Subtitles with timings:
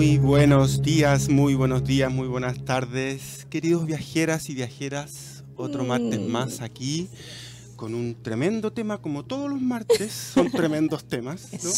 [0.00, 5.44] Muy buenos días, muy buenos días, muy buenas tardes, queridos viajeras y viajeras.
[5.56, 6.26] Otro martes Mm.
[6.26, 7.10] más aquí
[7.76, 11.48] con un tremendo tema, como todos los martes, son tremendos temas.
[11.62, 11.70] ¿no?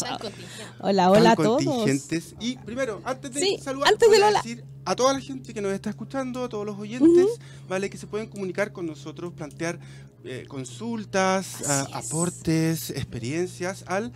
[0.79, 1.65] Hola, hola a Tan todos.
[1.65, 2.33] contingentes.
[2.39, 4.41] Y primero, antes de Sí, saludar, antes a hola.
[4.41, 7.27] decir a toda la gente que nos está escuchando, a todos los oyentes,
[7.67, 9.81] vale, que se pueden comunicar con nosotros, plantear
[10.23, 11.67] eh, consultas, es.
[11.93, 14.13] aportes, experiencias al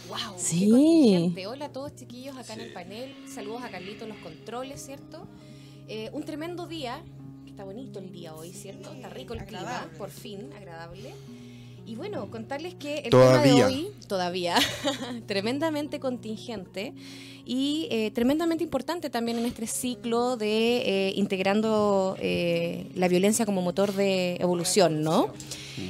[0.09, 1.33] Wow, Sí.
[1.47, 3.15] Hola a todos chiquillos acá en el panel.
[3.33, 5.27] Saludos a Carlito en los controles, ¿cierto?
[5.89, 7.03] Eh, un tremendo día,
[7.47, 8.93] está bonito el día hoy, ¿cierto?
[8.93, 11.15] Está rico el clima, por fin, agradable.
[11.85, 14.57] Y bueno, contarles que el tema de hoy, todavía,
[15.27, 16.95] tremendamente contingente
[17.45, 20.77] y eh, tremendamente importante también en este ciclo de
[21.09, 25.33] eh, integrando eh, la violencia como motor de evolución, ¿no?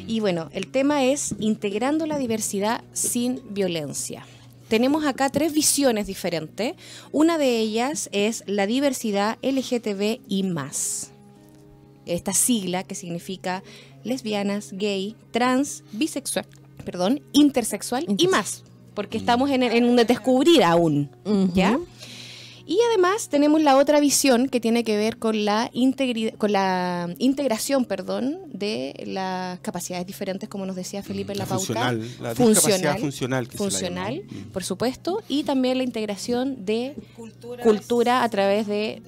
[0.06, 4.24] Y bueno, el tema es integrando la diversidad sin violencia.
[4.68, 6.74] Tenemos acá tres visiones diferentes.
[7.10, 11.10] Una de ellas es la diversidad LGTB y más.
[12.06, 13.62] Esta sigla que significa
[14.04, 16.46] lesbianas, gay, trans, bisexual,
[16.84, 21.10] perdón, intersexual y más, porque estamos en, en un descubrir aún.
[21.54, 21.78] ¿ya?
[22.72, 25.70] Y además tenemos la otra visión que tiene que ver con la,
[26.38, 31.66] con la integración perdón, de las capacidades diferentes, como nos decía Felipe en la, pauta.
[31.66, 33.46] funcional, la Funcional, funcional.
[33.46, 34.22] Que se la funcional.
[34.24, 34.52] Mm.
[34.52, 36.94] por supuesto, y también la integración de
[37.62, 39.02] cultura a través de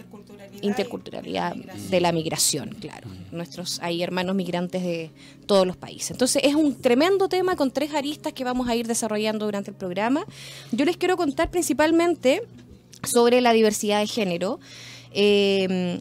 [0.61, 3.09] interculturalidad de la migración, claro.
[3.33, 5.11] Nuestros hay hermanos migrantes de
[5.47, 6.11] todos los países.
[6.11, 9.77] Entonces es un tremendo tema con tres aristas que vamos a ir desarrollando durante el
[9.77, 10.27] programa.
[10.70, 12.42] Yo les quiero contar principalmente
[13.06, 14.60] sobre la diversidad de género.
[15.12, 16.00] Eh,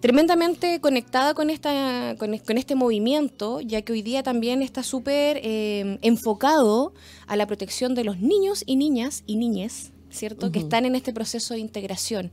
[0.00, 5.40] tremendamente conectada con, esta, con, con este movimiento, ya que hoy día también está súper
[5.42, 6.92] eh, enfocado
[7.26, 10.52] a la protección de los niños y niñas y niñes, ¿cierto?
[10.52, 12.32] Que están en este proceso de integración.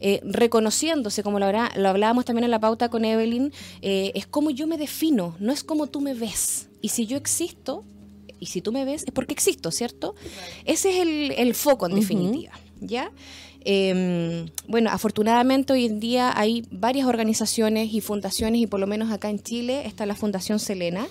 [0.00, 3.52] Eh, reconociéndose, como lo, habrá- lo hablábamos también en la pauta con Evelyn,
[3.82, 6.68] eh, es como yo me defino, no es como tú me ves.
[6.80, 7.84] Y si yo existo,
[8.40, 10.16] y si tú me ves, es porque existo, ¿cierto?
[10.64, 13.12] Ese es el, el foco, en definitiva, ¿ya?
[13.64, 19.10] Eh, bueno, afortunadamente hoy en día hay varias organizaciones y fundaciones, y por lo menos
[19.10, 21.06] acá en Chile está la Fundación Selena,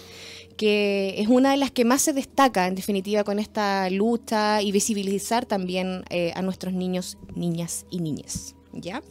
[0.57, 4.71] que es una de las que más se destaca, en definitiva, con esta lucha y
[4.71, 9.01] visibilizar también eh, a nuestros niños, niñas y niñas, ¿ya?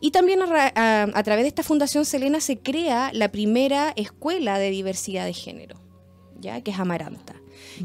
[0.00, 4.70] Y también a- a través de esta Fundación Selena se crea la primera escuela de
[4.70, 5.76] diversidad de género,
[6.40, 6.62] ¿ya?
[6.62, 7.34] Que es Amaranta.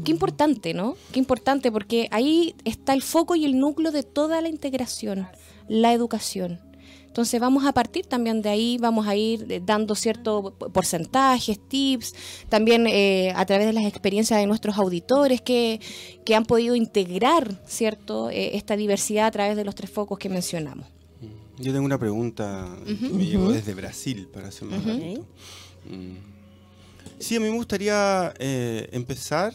[0.04, 0.96] Qué importante, ¿no?
[1.12, 5.26] Qué importante, porque ahí está el foco y el núcleo de toda la integración,
[5.68, 6.60] la educación.
[7.06, 12.14] Entonces vamos a partir también de ahí, vamos a ir eh, dando ciertos porcentajes, tips,
[12.50, 15.80] también eh, a través de las experiencias de nuestros auditores que,
[16.26, 20.28] que han podido integrar, ¿cierto?, Eh, esta diversidad a través de los tres focos que
[20.28, 20.86] mencionamos.
[21.58, 24.84] Yo tengo una pregunta que me llegó desde Brasil, para ser más.
[24.84, 26.18] Mm.
[27.18, 29.54] Sí, a mí me gustaría eh, empezar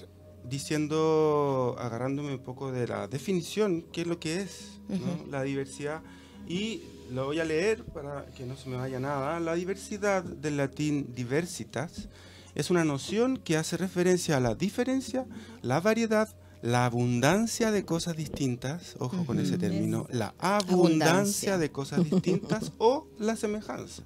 [0.52, 5.32] diciendo, agarrándome un poco de la definición, qué es lo que es ¿no?
[5.32, 6.02] la diversidad.
[6.48, 9.40] Y lo voy a leer para que no se me vaya nada.
[9.40, 12.10] La diversidad del latín diversitas
[12.54, 15.26] es una noción que hace referencia a la diferencia,
[15.62, 16.30] la variedad,
[16.62, 21.58] la abundancia de cosas distintas, ojo con ese término, la abundancia, Abundancia.
[21.58, 24.04] de cosas distintas o la semejanza.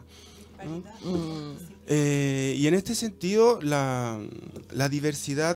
[0.64, 0.78] ¿no?
[1.10, 1.56] Mm,
[1.88, 4.20] Eh, y en este sentido, la,
[4.72, 5.54] la diversidad,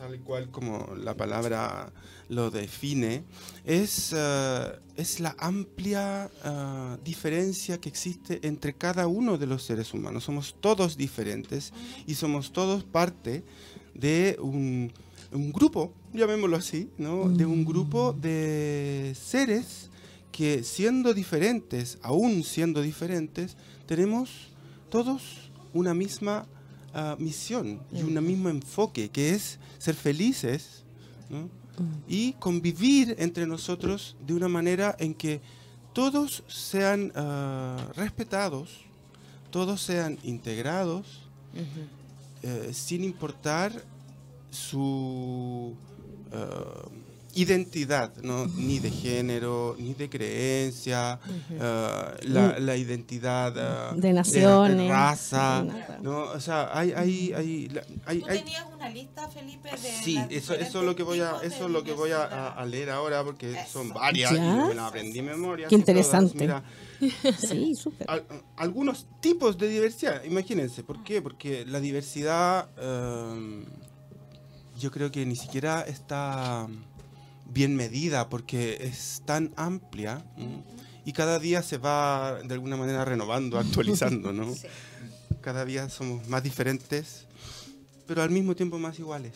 [0.00, 1.92] tal cual como la palabra
[2.30, 3.22] lo define,
[3.66, 9.92] es, eh, es la amplia eh, diferencia que existe entre cada uno de los seres
[9.92, 10.24] humanos.
[10.24, 11.74] Somos todos diferentes
[12.06, 13.44] y somos todos parte
[13.92, 14.90] de un,
[15.32, 17.28] un grupo, llamémoslo así, ¿no?
[17.28, 19.90] de un grupo de seres
[20.32, 23.54] que siendo diferentes, aún siendo diferentes,
[23.86, 24.48] tenemos
[24.88, 26.46] todos una misma
[27.18, 30.82] misión y un mismo enfoque, que es ser felices
[31.28, 31.48] ¿no?
[32.08, 35.40] y convivir entre nosotros de una manera en que
[35.92, 38.80] todos sean ah, respetados,
[39.50, 41.22] todos sean integrados,
[42.42, 43.72] eh, sin importar
[44.50, 45.74] su,
[46.32, 46.88] ah,
[47.34, 48.46] identidad, ¿no?
[48.46, 51.18] ni de género, ni de creencia,
[51.50, 55.64] uh, la, la, identidad uh, de naciones, de, raza,
[56.02, 56.22] ¿no?
[56.22, 60.80] O sea, hay, hay, hay, hay, ¿Tú tenías una lista, Felipe, de Sí, eso, eso
[60.80, 63.52] es lo que voy a, eso es lo que voy a, a, leer ahora porque
[63.52, 63.72] eso.
[63.72, 64.38] son varias ¿Ya?
[64.38, 65.68] y me las aprendí en memoria.
[65.68, 66.34] Qué interesante.
[66.36, 66.62] Mira,
[67.38, 68.10] sí, súper.
[68.10, 68.24] Al,
[68.56, 71.22] algunos tipos de diversidad, imagínense, ¿por qué?
[71.22, 73.64] Porque la diversidad um,
[74.80, 76.66] yo creo que ni siquiera está
[77.52, 80.24] bien medida porque es tan amplia
[81.04, 84.54] y cada día se va de alguna manera renovando, actualizando, ¿no?
[84.54, 84.68] Sí.
[85.40, 87.26] Cada día somos más diferentes,
[88.06, 89.32] pero al mismo tiempo más iguales.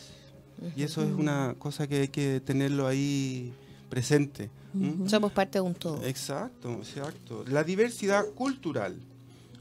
[0.75, 3.51] Y eso es una cosa que hay que tenerlo ahí
[3.89, 4.51] presente.
[5.07, 6.03] Somos parte de un todo.
[6.05, 7.43] Exacto, exacto.
[7.47, 8.99] La diversidad cultural,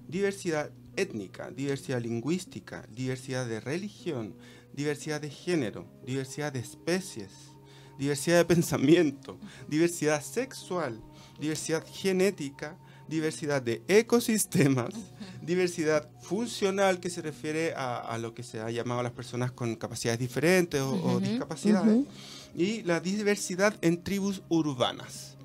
[0.09, 4.35] diversidad étnica, diversidad lingüística, diversidad de religión,
[4.75, 7.54] diversidad de género, diversidad de especies,
[7.99, 9.39] diversidad de pensamiento,
[9.69, 11.01] diversidad sexual,
[11.39, 12.77] diversidad genética,
[13.09, 14.95] diversidad de ecosistemas,
[15.43, 19.53] diversidad funcional que se refiere a, a, lo que se ha llamado a las personas
[19.53, 22.61] con capacidades diferentes o, uh -huh, o discapacidades, uh -huh.
[22.61, 25.37] y la diversidad en tribus urbanas.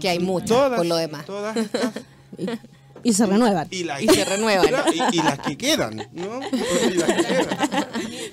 [0.00, 1.26] Que hay muchas, todas, por lo demás.
[1.26, 1.94] Todas estas
[3.02, 3.68] y se renuevan.
[3.70, 4.66] Y, la, y se renuevan.
[4.92, 6.40] Y, y, las que quedan, ¿no?
[6.90, 7.58] Y las que quedan.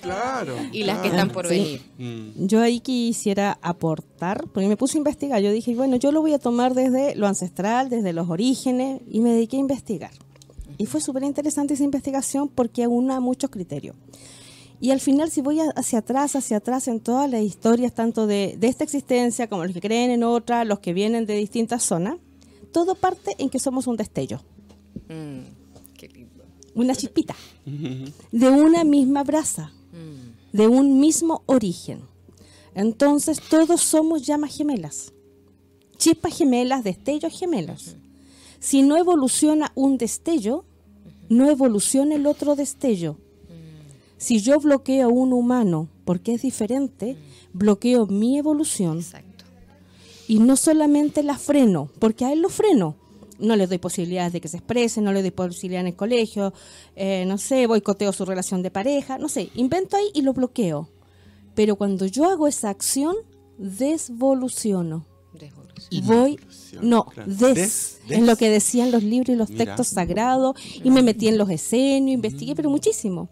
[0.01, 0.55] Claro.
[0.71, 0.85] Y claro.
[0.85, 1.81] las que están por venir.
[1.97, 2.45] Mm.
[2.45, 5.41] Yo ahí quisiera aportar, porque me puse a investigar.
[5.41, 9.19] Yo dije, bueno, yo lo voy a tomar desde lo ancestral, desde los orígenes, y
[9.19, 10.11] me dediqué a investigar.
[10.77, 13.95] Y fue súper interesante esa investigación porque aúna muchos criterios.
[14.79, 18.55] Y al final, si voy hacia atrás, hacia atrás en todas las historias, tanto de,
[18.59, 22.17] de esta existencia como los que creen en otra, los que vienen de distintas zonas,
[22.71, 24.39] todo parte en que somos un destello.
[25.09, 26.43] Mm, qué lindo.
[26.75, 27.35] Una chispita.
[28.31, 29.71] De una misma brasa.
[29.91, 30.55] Mm.
[30.55, 32.01] De un mismo origen.
[32.75, 35.11] Entonces, todos somos llamas gemelas.
[35.97, 37.95] Chispas gemelas, destellos gemelos.
[38.59, 40.65] Si no evoluciona un destello,
[41.29, 43.17] no evoluciona el otro destello.
[44.17, 47.17] Si yo bloqueo a un humano porque es diferente,
[47.53, 48.99] bloqueo mi evolución.
[48.99, 49.45] Exacto.
[50.27, 52.95] Y no solamente la freno, porque a él lo freno.
[53.39, 56.53] No le doy posibilidades de que se exprese, no le doy posibilidad en el colegio,
[56.95, 60.89] eh, no sé, boicoteo su relación de pareja, no sé, invento ahí y lo bloqueo.
[61.55, 63.15] Pero cuando yo hago esa acción,
[63.57, 65.05] desvoluciono.
[65.33, 66.05] Desvolución.
[66.05, 66.39] Voy,
[66.81, 67.31] no, claro.
[67.31, 68.17] des, Des, des.
[68.17, 69.65] en lo que decían los libros y los Mira.
[69.65, 73.29] textos sagrados, y me metí en los escenios, investigué, pero muchísimo.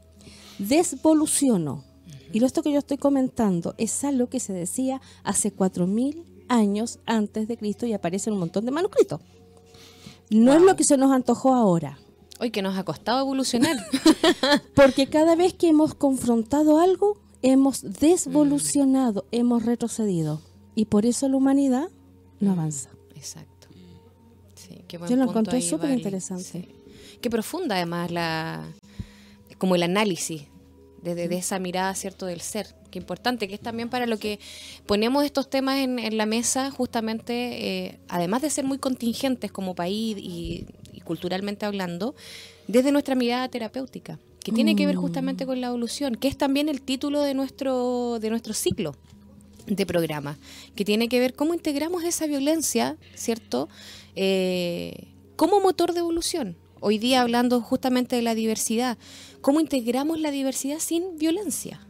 [0.60, 1.84] Desvoluciono.
[2.31, 7.00] Y lo esto que yo estoy comentando es algo que se decía hace 4.000 años
[7.06, 9.22] antes de Cristo y aparece en un montón de manuscritos.
[10.30, 12.00] No es lo que se nos antojó ahora,
[12.39, 13.77] Hoy que nos ha costado evolucionar.
[14.75, 20.42] porque cada vez que hemos confrontado algo, hemos desvolucionado, hemos retrocedido.
[20.75, 21.89] Y por eso la humanidad
[22.42, 22.89] no avanza.
[23.16, 23.68] Exacto.
[24.56, 26.44] Sí, qué buen Yo lo encontré súper interesante.
[26.44, 26.68] Sí.
[27.22, 28.66] Qué profunda además la
[29.57, 30.44] como el análisis
[31.01, 32.75] desde de esa mirada cierto del ser.
[32.95, 34.39] Qué importante, que es también para lo que
[34.86, 37.33] ponemos estos temas en, en la mesa, justamente,
[37.88, 42.15] eh, además de ser muy contingentes como país y, y culturalmente hablando,
[42.69, 46.69] desde nuestra mirada terapéutica, que tiene que ver justamente con la evolución, que es también
[46.69, 48.95] el título de nuestro, de nuestro ciclo
[49.68, 50.38] de programa,
[50.75, 53.68] que tiene que ver cómo integramos esa violencia, ¿cierto?
[54.15, 56.56] Eh, como motor de evolución.
[56.80, 58.98] Hoy día hablando justamente de la diversidad,
[59.41, 61.85] cómo integramos la diversidad sin violencia.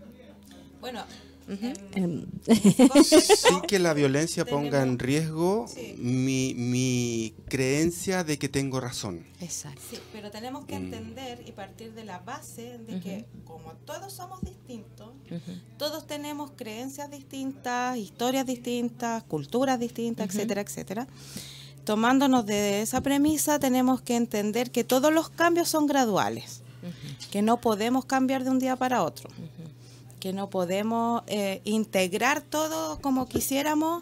[0.85, 1.03] Bueno,
[1.47, 2.25] Em,
[3.03, 5.67] Sin que la violencia ponga en riesgo
[5.97, 9.25] mi, mi creencia de que tengo razón.
[9.39, 9.81] Exacto.
[9.91, 14.41] sí, pero tenemos que entender y partir de la base de que como todos somos
[14.41, 15.11] distintos,
[15.77, 21.07] todos tenemos creencias distintas, historias distintas, culturas distintas, etcétera, etcétera.
[21.83, 26.63] Tomándonos de esa premisa, tenemos que entender que todos los cambios son graduales,
[27.29, 29.29] que no podemos cambiar de un día para otro,
[30.25, 34.01] que no podemos eh, integrar todo como quisiéramos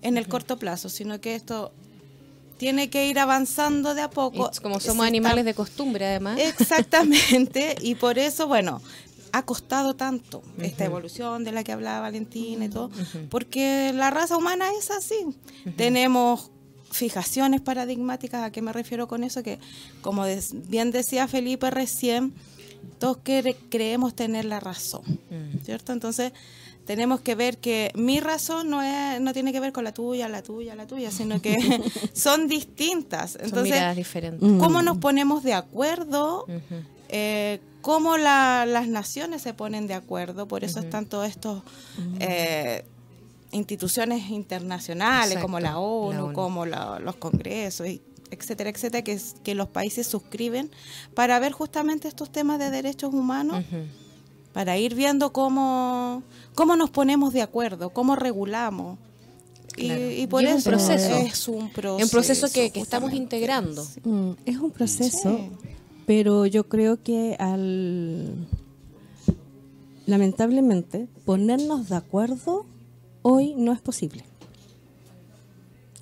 [0.00, 1.72] en el corto plazo, sino que esto
[2.58, 4.52] tiene que ir avanzando de a poco.
[4.54, 6.38] Y como Se somos animales de costumbre, además.
[6.38, 8.80] Exactamente, y por eso, bueno,
[9.32, 12.92] ha costado tanto esta evolución de la que hablaba Valentina y todo,
[13.28, 15.26] porque la raza humana es así.
[15.76, 16.52] Tenemos
[16.92, 19.42] fijaciones paradigmáticas, ¿a qué me refiero con eso?
[19.42, 19.58] Que,
[20.02, 20.24] como
[20.68, 22.32] bien decía Felipe recién,
[22.98, 25.02] todos cre- creemos tener la razón,
[25.64, 25.92] ¿cierto?
[25.92, 26.32] Entonces,
[26.84, 30.28] tenemos que ver que mi razón no, es, no tiene que ver con la tuya,
[30.28, 31.56] la tuya, la tuya, sino que
[32.12, 33.32] son distintas.
[33.32, 34.48] Son Entonces, miradas diferentes.
[34.48, 34.58] Mm.
[34.58, 36.46] cómo nos ponemos de acuerdo,
[37.08, 41.62] eh, cómo la- las naciones se ponen de acuerdo, por eso están todos estos
[42.20, 42.84] eh,
[43.52, 46.32] instituciones internacionales Exacto, como la ONU, la ONU.
[46.34, 48.00] como la- los congresos, y
[48.32, 50.70] etcétera, etcétera, que, es- que los países suscriben
[51.14, 53.64] para ver justamente estos temas de derechos humanos,
[54.52, 56.22] para ir viendo cómo,
[56.54, 58.98] cómo nos ponemos de acuerdo, cómo regulamos.
[59.76, 60.10] Y- Claro.
[60.10, 61.16] Y, por Y es un eso proceso.
[61.16, 62.04] es un proceso.
[62.04, 63.82] Un proceso que, que estamos integrando.
[63.82, 64.00] Sí.
[64.04, 65.48] Mm, es un proceso, Sí.
[66.06, 68.46] pero yo creo que al
[70.06, 72.66] lamentablemente ponernos de acuerdo
[73.22, 74.24] hoy no es posible.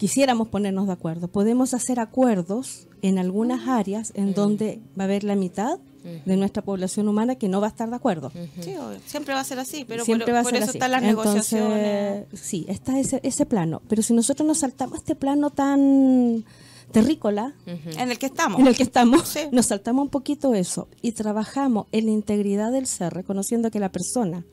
[0.00, 1.28] Quisiéramos ponernos de acuerdo.
[1.28, 5.78] Podemos hacer acuerdos en algunas áreas en donde va a haber la mitad
[6.24, 8.32] de nuestra población humana que no va a estar de acuerdo.
[8.60, 8.98] Sí, obvio.
[9.04, 10.78] siempre va a ser así, pero Siempre por, va a por ser eso así.
[10.78, 12.26] están las Entonces, negociaciones.
[12.32, 13.82] Sí, está ese, ese plano.
[13.88, 16.46] Pero si nosotros nos saltamos este plano tan
[16.92, 18.58] terrícola, En el que estamos.
[18.58, 19.40] en el que estamos, Sí.
[19.52, 23.92] nos saltamos un poquito eso y trabajamos en la integridad del ser, reconociendo que la
[23.92, 24.46] persona,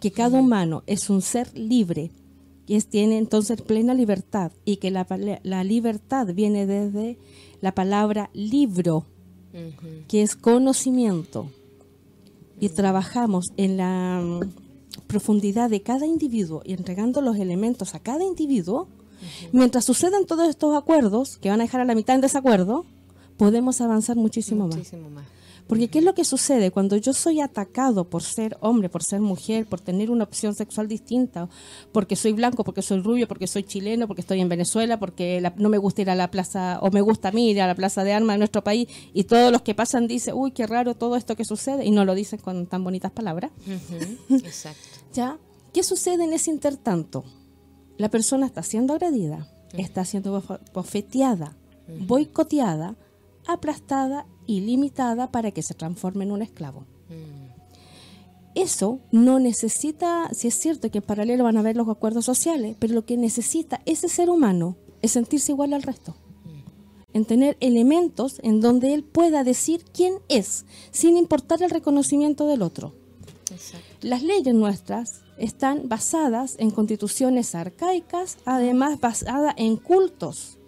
[0.00, 2.10] que cada humano es un ser libre,
[2.74, 5.06] es, tiene entonces plena libertad, y que la,
[5.42, 7.18] la libertad viene desde
[7.60, 9.04] la palabra libro,
[10.08, 11.48] que es conocimiento,
[12.60, 14.40] y trabajamos en la mm,
[15.06, 18.88] profundidad de cada individuo y entregando los elementos a cada individuo,
[19.52, 22.84] mientras suceden todos estos acuerdos, que van a dejar a la mitad en desacuerdo,
[23.36, 24.76] podemos avanzar muchísimo más.
[24.76, 25.35] Muchísimo más.
[25.68, 29.20] Porque ¿qué es lo que sucede cuando yo soy atacado por ser hombre, por ser
[29.20, 31.48] mujer, por tener una opción sexual distinta,
[31.90, 35.54] porque soy blanco, porque soy rubio, porque soy chileno, porque estoy en Venezuela, porque la-
[35.56, 37.74] no me gusta ir a la plaza, o me gusta a mí ir a la
[37.74, 40.94] plaza de armas de nuestro país, y todos los que pasan dicen, uy, qué raro
[40.94, 43.50] todo esto que sucede, y no lo dicen con tan bonitas palabras.
[44.30, 44.80] Exacto.
[45.14, 45.38] ¿Ya?
[45.72, 47.24] ¿Qué sucede en ese intertanto?
[47.98, 50.42] La persona está siendo agredida, está siendo
[50.72, 51.56] bofeteada,
[52.06, 52.94] boicoteada,
[53.46, 56.86] aplastada y limitada para que se transforme en un esclavo.
[57.08, 57.46] Mm.
[58.54, 62.74] Eso no necesita, si es cierto que en paralelo van a haber los acuerdos sociales,
[62.78, 66.16] pero lo que necesita ese ser humano es sentirse igual al resto.
[67.12, 72.62] En tener elementos en donde él pueda decir quién es, sin importar el reconocimiento del
[72.62, 72.94] otro.
[73.50, 73.86] Exacto.
[74.00, 80.58] Las leyes nuestras están basadas en constituciones arcaicas, además basadas en cultos.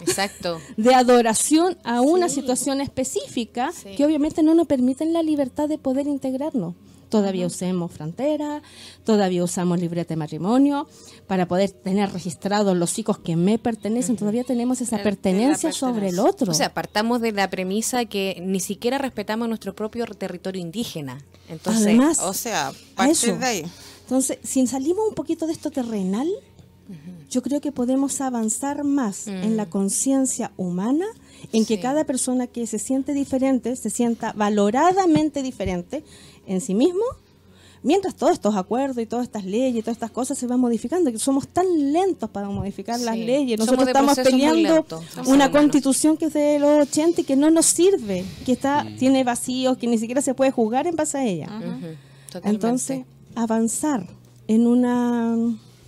[0.00, 0.60] Exacto.
[0.76, 3.94] de adoración a una situación específica Sí.
[3.96, 6.74] que obviamente no nos permiten la libertad de poder integrarnos.
[7.10, 8.60] Todavía usemos frontera,
[9.04, 10.88] todavía usamos libreta de matrimonio
[11.28, 14.16] para poder tener registrados los hijos que me pertenecen.
[14.16, 16.50] Todavía tenemos esa El- pertenencia sobre el otro.
[16.50, 21.18] O sea, partamos de la premisa que ni siquiera respetamos nuestro propio territorio indígena.
[21.48, 22.72] Entonces, Además, O sea,
[23.08, 23.36] eso.
[23.36, 23.64] de ahí.
[24.04, 26.28] Entonces, si salimos un poquito de esto terrenal,
[27.30, 31.06] yo creo que podemos avanzar más en la conciencia humana,
[31.52, 31.80] en que Sí.
[31.82, 36.04] cada persona que se siente diferente se sienta valoradamente diferente
[36.46, 37.02] en sí mismo,
[37.82, 41.10] mientras todos estos acuerdos y todas estas leyes y todas estas cosas se van modificando,
[41.10, 43.24] que somos tan lentos para modificar las Sí.
[43.24, 43.58] leyes.
[43.58, 44.86] Somos Nosotros estamos peleando
[45.26, 49.24] una constitución que es de los 80 y que no nos sirve, que está tiene
[49.24, 51.46] vacíos, que ni siquiera se puede jugar en base a ella.
[51.46, 52.48] Totalmente.
[52.50, 53.04] Entonces,
[53.34, 54.06] avanzar
[54.48, 55.36] en una,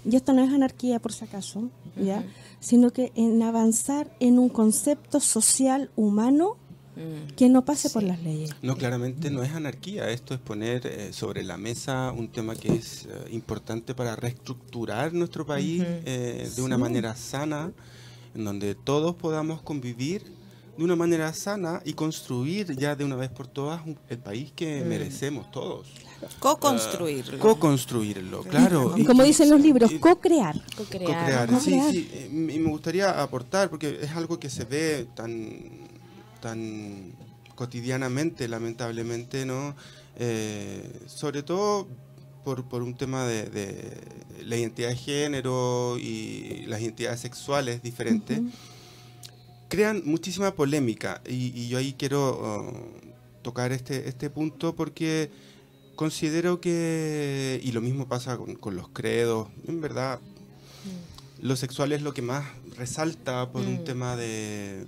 [0.05, 2.25] y esto no es anarquía por si acaso, ¿ya?
[2.61, 6.57] sino que en avanzar en un concepto social humano
[6.97, 7.35] Mm.
[7.37, 8.53] que no pase por las leyes.
[8.62, 10.09] No, claramente no es anarquía.
[10.09, 15.12] Esto es poner eh, sobre la mesa un tema que es eh, importante para reestructurar
[15.12, 17.71] nuestro país eh, de una manera sana,
[18.35, 20.23] en donde todos podamos convivir
[20.79, 24.53] de una manera sana y construir ya de una vez por todas un- el país
[24.57, 25.88] que merecemos todos.
[26.38, 27.38] Co-construirlo.
[27.38, 28.95] Co-construirlo, claro.
[28.97, 30.61] Y- Como dicen los libros, co-crear.
[30.76, 31.49] Co-crear.
[31.61, 32.09] Sí, sí.
[32.12, 35.61] eh, Y me gustaría aportar, porque es algo que se ve tan,
[36.40, 37.12] tan
[37.54, 39.75] cotidianamente, lamentablemente, ¿no?
[40.18, 41.87] Eh, sobre todo
[42.45, 43.99] por, por un tema de, de
[44.45, 48.40] la identidad de género y las identidades sexuales diferentes,
[49.68, 51.21] crean muchísima polémica.
[51.28, 55.30] Y, y yo ahí quiero uh, tocar este, este punto porque
[55.97, 60.21] considero que, y lo mismo pasa con, con los credos, en verdad,
[61.41, 62.45] lo sexual es lo que más
[62.76, 63.85] resalta por un Mm.
[63.85, 64.87] tema de,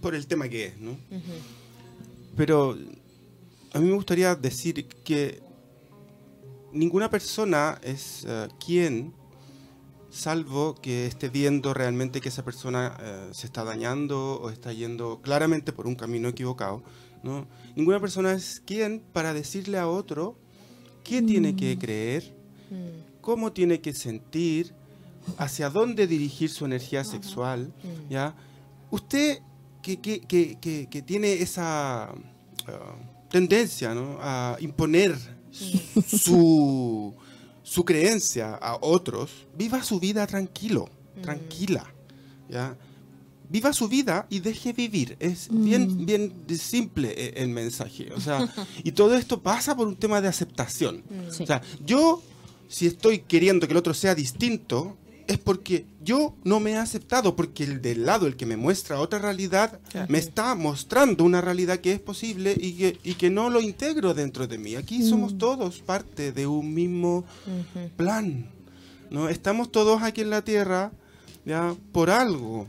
[0.00, 0.96] por el tema que es, ¿no?
[2.36, 2.76] Pero
[3.72, 5.40] a mí me gustaría decir que
[6.72, 9.12] ninguna persona es eh, quien,
[10.10, 15.20] salvo que esté viendo realmente que esa persona eh, se está dañando o está yendo
[15.22, 16.82] claramente por un camino equivocado,
[17.22, 17.46] ¿no?
[17.76, 20.36] Ninguna persona es quien para decirle a otro
[21.04, 22.34] qué tiene que creer,
[22.70, 23.20] Mm.
[23.20, 24.72] cómo tiene que sentir,
[25.38, 28.10] hacia dónde dirigir su energía sexual, Mm.
[28.10, 28.34] ¿ya?
[28.90, 29.38] Usted
[29.82, 32.96] que, que, que, que, tiene esa ah,
[33.30, 34.18] tendencia ¿no?
[34.20, 35.16] a imponer
[36.06, 37.14] su,
[37.62, 41.22] su creencia a otros, viva su vida tranquilo, Mm.
[41.22, 41.92] tranquila.
[42.48, 42.76] ¿ya?
[43.50, 45.16] Viva su vida y deje vivir.
[45.18, 48.12] Es bien, bien simple eh, el mensaje.
[48.14, 48.48] O sea,
[48.84, 51.02] y todo esto pasa por un tema de aceptación.
[51.30, 51.42] Sí.
[51.42, 52.22] O sea, yo,
[52.68, 54.96] si estoy queriendo que el otro sea distinto,
[55.30, 59.00] es porque yo no me he aceptado, porque el del lado, el que me muestra
[59.00, 59.78] otra realidad,
[60.08, 64.12] me está mostrando una realidad que es posible y que, y que no lo integro
[64.12, 64.74] dentro de mí.
[64.74, 67.24] Aquí somos todos parte de un mismo
[67.96, 68.48] plan.
[69.10, 69.28] ¿no?
[69.28, 70.90] Estamos todos aquí en la Tierra
[71.44, 72.66] ya por algo.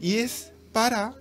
[0.00, 1.14] Y es para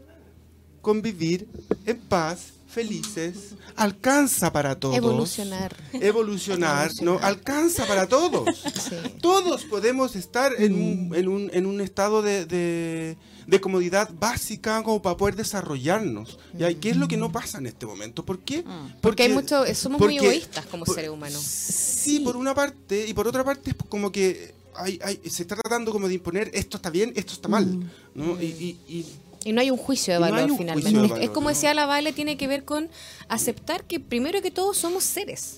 [0.81, 1.47] convivir
[1.85, 3.55] en paz, felices.
[3.75, 4.95] Alcanza para todos.
[4.97, 5.75] Evolucionar.
[5.93, 7.19] Evolucionar, ¿no?
[7.19, 8.43] Alcanza para todos.
[8.57, 8.95] Sí.
[9.21, 13.17] Todos podemos estar en un, en un, en un estado de, de-
[13.47, 16.37] de comodidad básica como para poder desarrollarnos.
[16.57, 16.69] ¿ya?
[16.71, 18.23] ¿Y qué es lo que no pasa en este momento?
[18.23, 18.63] ¿Por qué?
[19.01, 21.41] Porque hay mucho, somos muy porque- egoístas como seres humanos.
[21.41, 25.55] Sí, por una parte, y por otra parte es como que hay, hay- se está
[25.55, 27.91] tratando como de imponer esto está bien, esto está mal.
[28.15, 28.41] ¿no?
[28.41, 29.05] Y, y- y-
[29.43, 30.89] Y no hay un juicio de Y no valor un finalmente.
[30.91, 31.55] de Es- es valor, como ¿no?
[31.55, 32.89] decía la Vale, tiene que ver con
[33.27, 35.57] aceptar que primero que todo somos seres.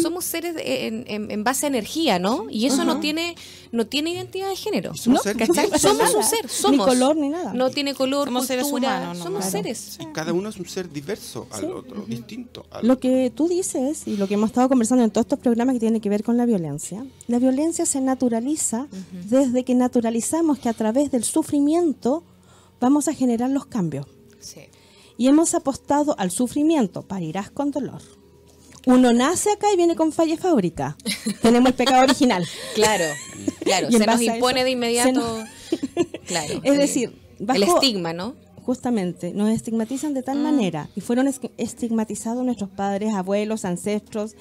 [0.00, 2.46] Somos seres de- en, en- en base a energía, ¿no?
[2.48, 3.34] Y eso no tiene
[3.72, 4.94] no tiene identidad de género.
[4.94, 5.32] Somos ¿no?
[5.32, 5.48] seres.
[5.80, 6.86] Somos un ser, Ni somos.
[6.86, 7.52] color ni nada.
[7.52, 9.24] No tiene color, Somos seres cultura, humanos, ¿no?
[9.24, 9.50] somos Claro.
[9.50, 9.98] seres.
[10.00, 12.64] y cada uno es un ser diverso al otro, distinto.
[12.70, 15.74] al Lo que tú dices y lo que hemos estado conversando en todos estos programas
[15.74, 18.86] que tienen que ver con la violencia, la violencia se naturaliza
[19.28, 22.22] desde que naturalizamos que a través del sufrimiento
[22.80, 24.06] vamos a generar los cambios.
[24.40, 24.62] Sí.
[25.18, 28.02] Y hemos apostado al sufrimiento, parirás con dolor.
[28.86, 30.96] Uno nace acá y viene con falla fábrica.
[31.42, 32.46] Tenemos el pecado original.
[32.74, 33.04] Claro,
[33.64, 33.90] claro.
[33.90, 35.44] Se nos impone eso, de inmediato.
[36.26, 36.60] Claro.
[36.64, 38.34] Es el- decir, bajo- el estigma, ¿no?
[38.64, 44.34] Justamente, nos estigmatizan de tal manera y fueron es- estigmatizados nuestros padres, abuelos, ancestros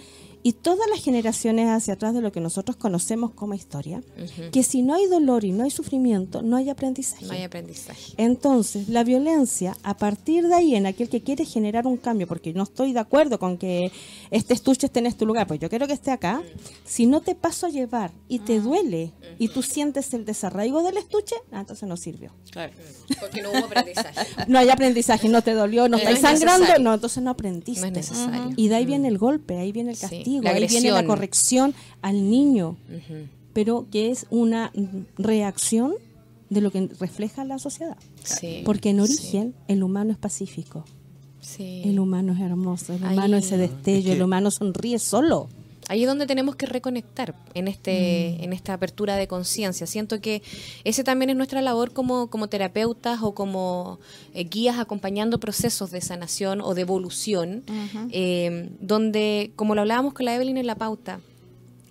[0.46, 4.04] y todas las generaciones hacia atrás de lo que nosotros conocemos como historia,
[4.52, 7.26] que si no hay dolor y no hay sufrimiento, no hay aprendizaje.
[7.26, 8.14] No hay aprendizaje.
[8.18, 12.54] Entonces, la violencia, a partir de ahí, en aquel que quiere generar un cambio, porque
[12.54, 13.92] no estoy de acuerdo con que
[14.30, 16.44] este estuche esté en este lugar, pues yo quiero que esté acá,
[16.86, 20.98] si no te paso a llevar y te duele y tú sientes el desarraigo del
[20.98, 22.32] estuche, ah, entonces no sirvió.
[22.52, 22.72] Claro.
[23.20, 24.28] Porque no hubo aprendizaje.
[24.48, 27.82] No hay aprendizaje, no te dolió, no No estáis es sangrando, no, entonces no aprendiste.
[27.82, 28.54] No es necesario.
[28.56, 31.06] Y de ahí viene el golpe, ahí viene el Sí, castigo, la ahí viene la
[31.06, 32.78] corrección al niño,
[33.54, 34.72] pero que es una
[35.18, 35.94] reacción
[36.50, 37.98] de lo que refleja la sociedad.
[38.24, 38.62] Sí.
[38.66, 39.14] Porque en Sí.
[39.14, 40.84] origen el humano es pacífico,
[41.42, 41.82] Sí.
[41.86, 45.00] el humano es hermoso, el Ahí- humano es ese destello, Es que- el humano sonríe
[45.00, 45.48] solo.
[45.88, 49.86] Ahí es donde tenemos que reconectar en este en esta apertura de conciencia.
[49.86, 50.42] Siento que
[50.84, 54.00] ese también es nuestra labor como, como terapeutas o como
[54.34, 57.64] eh, guías acompañando procesos de sanación o de evolución,
[58.12, 61.20] eh, donde, como lo hablábamos con la Evelyn en la pauta,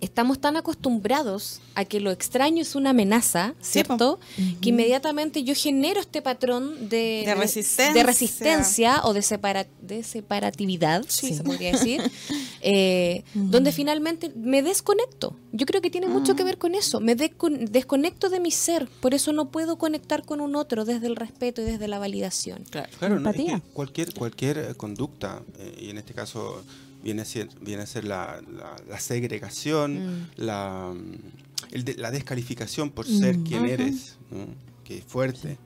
[0.05, 3.73] estamos tan acostumbrados a que lo extraño es una amenaza, Sí.
[3.83, 4.19] ¿cierto?
[4.61, 7.93] Que inmediatamente yo genero este patrón de, De resistencia.
[7.93, 12.01] de resistencia o de, separa- de separatividad, si se podría decir,
[12.61, 15.35] eh, donde finalmente me desconecto.
[15.51, 16.99] Yo creo que tiene mucho que ver con eso.
[16.99, 21.07] Me descon- desconecto de mi ser, por eso no puedo conectar con un otro desde
[21.07, 22.63] el respeto y desde la validación.
[22.69, 22.89] Claro.
[22.99, 23.61] Claro, no, es que Empatía.
[23.73, 26.63] cualquier, cualquier eh, conducta, eh, y en este caso
[27.05, 32.11] viene a ser, viene a ser la, la- la segregación, la, mm, el de- la
[32.11, 34.47] descalificación por ser quien eres, ¿no?
[34.83, 35.57] que es fuerte,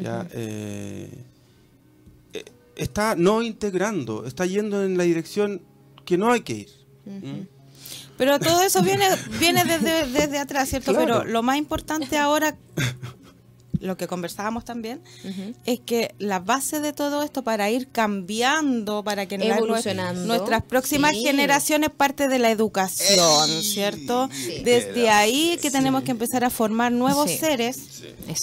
[0.00, 1.10] ya, eh,
[2.32, 2.44] eh,
[2.76, 5.60] está no integrando, está yendo en la dirección
[6.06, 6.68] que no hay que ir.
[7.06, 7.40] ¿Mm?
[8.16, 9.06] Pero todo eso viene,
[9.38, 10.92] viene desde, desde atrás, ¿cierto?
[10.92, 11.20] Claro.
[11.20, 12.56] Pero lo más importante ahora,
[13.80, 15.00] lo que conversábamos también,
[15.64, 20.26] es que la base de todo esto para ir cambiando, para que Evolucionando.
[20.26, 21.22] nuestras próximas Sí.
[21.22, 24.28] generaciones parte de la educación, Ey, ¿cierto?
[24.32, 24.62] sí.
[24.64, 27.38] Desde ahí que tenemos que empezar a formar nuevos Sí.
[27.38, 27.78] seres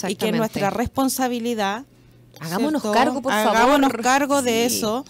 [0.08, 1.84] y que es nuestra responsabilidad.
[2.39, 2.98] Hagámonos ¿cierto?
[2.98, 3.56] cargo, por favor.
[3.56, 5.06] Hagámonos cargo de eso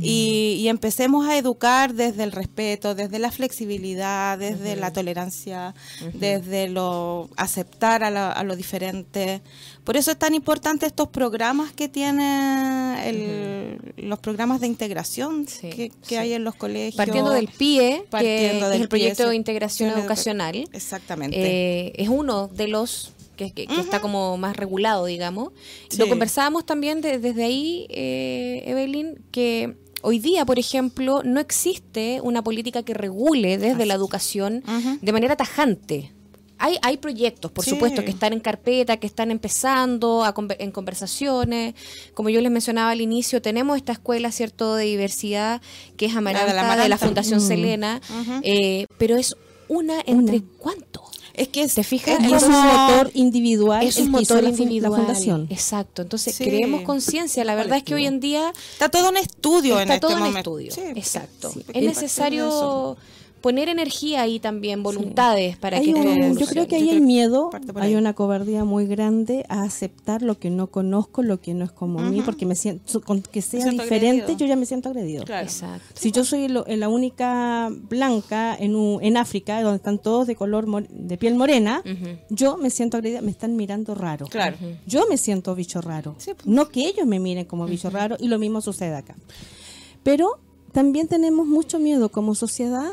[0.00, 5.74] y, y empecemos a educar desde el respeto, desde la flexibilidad, desde la tolerancia,
[6.14, 9.42] desde lo aceptar a, la- a lo diferente.
[9.84, 15.70] Por eso es tan importante estos programas que tiene el- los programas de integración Sí,
[15.70, 16.14] que, que sí.
[16.16, 16.96] hay en los colegios.
[16.96, 20.68] Partiendo del PIE, Partiendo que del es el proyecto PIE, de integración educa- educacional.
[20.72, 21.36] Exactamente.
[21.40, 25.52] Eh, es uno de los que, que- que está como más regulado, digamos.
[25.98, 32.20] Lo conversábamos también de- desde ahí, eh, Evelyn, que hoy día, por ejemplo, no existe
[32.22, 34.62] una política que regule desde la educación
[35.00, 36.12] de manera tajante.
[36.58, 37.70] Hay, hay proyectos, por Sí.
[37.70, 41.74] supuesto, que están en carpeta, que están empezando a conver- en conversaciones.
[42.14, 45.60] Como yo les mencionaba al inicio, tenemos esta escuela, ¿cierto?, de diversidad,
[45.96, 46.98] que es Amaranta, de la, Amaranta.
[46.98, 47.46] Fundación Mm.
[47.48, 48.00] Selena,
[48.44, 49.34] eh, pero es
[49.68, 50.46] una entre Una.
[50.58, 51.02] cuánto.
[51.34, 52.18] Es que ¿Te fijas?
[52.18, 54.90] Es Entonces, un motor individual es un motor individual.
[54.92, 55.46] la fundación.
[55.50, 56.02] Exacto.
[56.02, 56.44] Entonces, Sí.
[56.44, 57.44] creemos conciencia.
[57.44, 60.12] La verdad es que hoy en día Está todo un estudio está en este todo
[60.12, 60.58] en momento.
[60.58, 60.72] estudio.
[60.72, 61.50] Sí, Exacto.
[61.52, 62.96] sí, es necesario
[63.42, 67.50] poner energía ahí también, voluntades para Hay que un- yo creo que ahí hay miedo,
[67.76, 71.72] hay una cobardía muy grande a aceptar lo que no conozco, lo que no es
[71.72, 74.38] como mí, porque me siento, con que sea diferente, agredido.
[74.38, 75.24] yo ya me siento agredido.
[75.24, 75.44] Claro.
[75.44, 75.84] Exacto.
[75.94, 80.36] Si yo soy lo- la única blanca en, un- en África, donde están todos de
[80.36, 81.82] color de piel morena,
[82.30, 84.26] yo me siento agredida, me están mirando raro.
[84.28, 84.56] Claro.
[84.86, 86.14] Yo me siento bicho raro.
[86.18, 86.46] Sí, pues.
[86.46, 89.16] No que ellos me miren como bicho raro y lo mismo sucede acá.
[90.02, 90.38] Pero
[90.72, 92.92] también tenemos mucho miedo como sociedad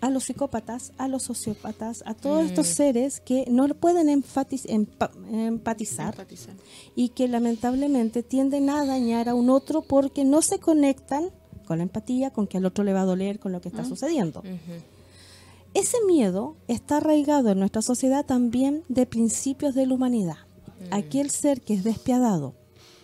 [0.00, 6.14] a los psicópatas, a los sociópatas, a todos estos seres que no pueden empa- empatizar
[6.14, 6.54] Empatizar.
[6.94, 11.30] y que lamentablemente tienden a dañar a un otro porque no se conectan
[11.66, 13.84] con la empatía, con que al otro le va a doler con lo que está
[13.84, 14.42] sucediendo.
[15.74, 20.36] Ese miedo está arraigado en nuestra sociedad también de principios de la humanidad.
[20.90, 22.54] Aquel ser que es despiadado.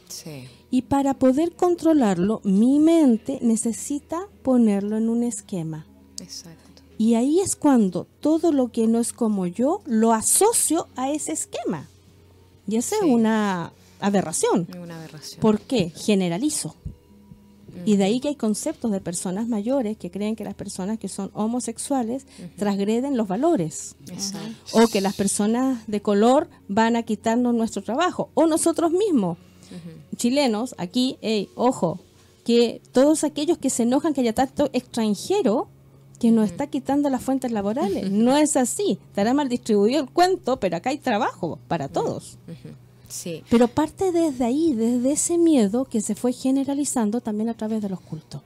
[0.09, 0.44] Sí.
[0.70, 5.87] Y para poder controlarlo, mi mente necesita ponerlo en un esquema.
[6.20, 6.63] Exacto.
[7.04, 11.32] Y ahí es cuando todo lo que no es como yo lo asocio a ese
[11.32, 11.86] esquema.
[12.66, 13.04] Y esa Sí.
[13.06, 14.66] es una aberración.
[14.82, 15.38] Una aberración.
[15.38, 15.90] ¿Por qué?
[15.90, 16.74] Generalizo.
[17.84, 21.08] Y de ahí que hay conceptos de personas mayores que creen que las personas que
[21.08, 22.24] son homosexuales
[22.56, 23.96] transgreden los valores.
[24.08, 24.48] Exacto.
[24.72, 28.30] O que las personas de color van a quitarnos nuestro trabajo.
[28.32, 29.36] O nosotros mismos,
[30.16, 31.18] chilenos, aquí,
[31.54, 31.98] ojo,
[32.46, 35.68] que todos aquellos que se enojan que haya tanto extranjero
[36.24, 38.10] que nos está quitando las fuentes laborales.
[38.10, 38.98] No es así.
[39.10, 42.38] Estará mal distribuido el cuento, pero acá hay trabajo para todos.
[43.10, 43.42] Sí.
[43.50, 47.90] Pero parte desde ahí, desde ese miedo que se fue generalizando también a través de
[47.90, 48.40] los cultos.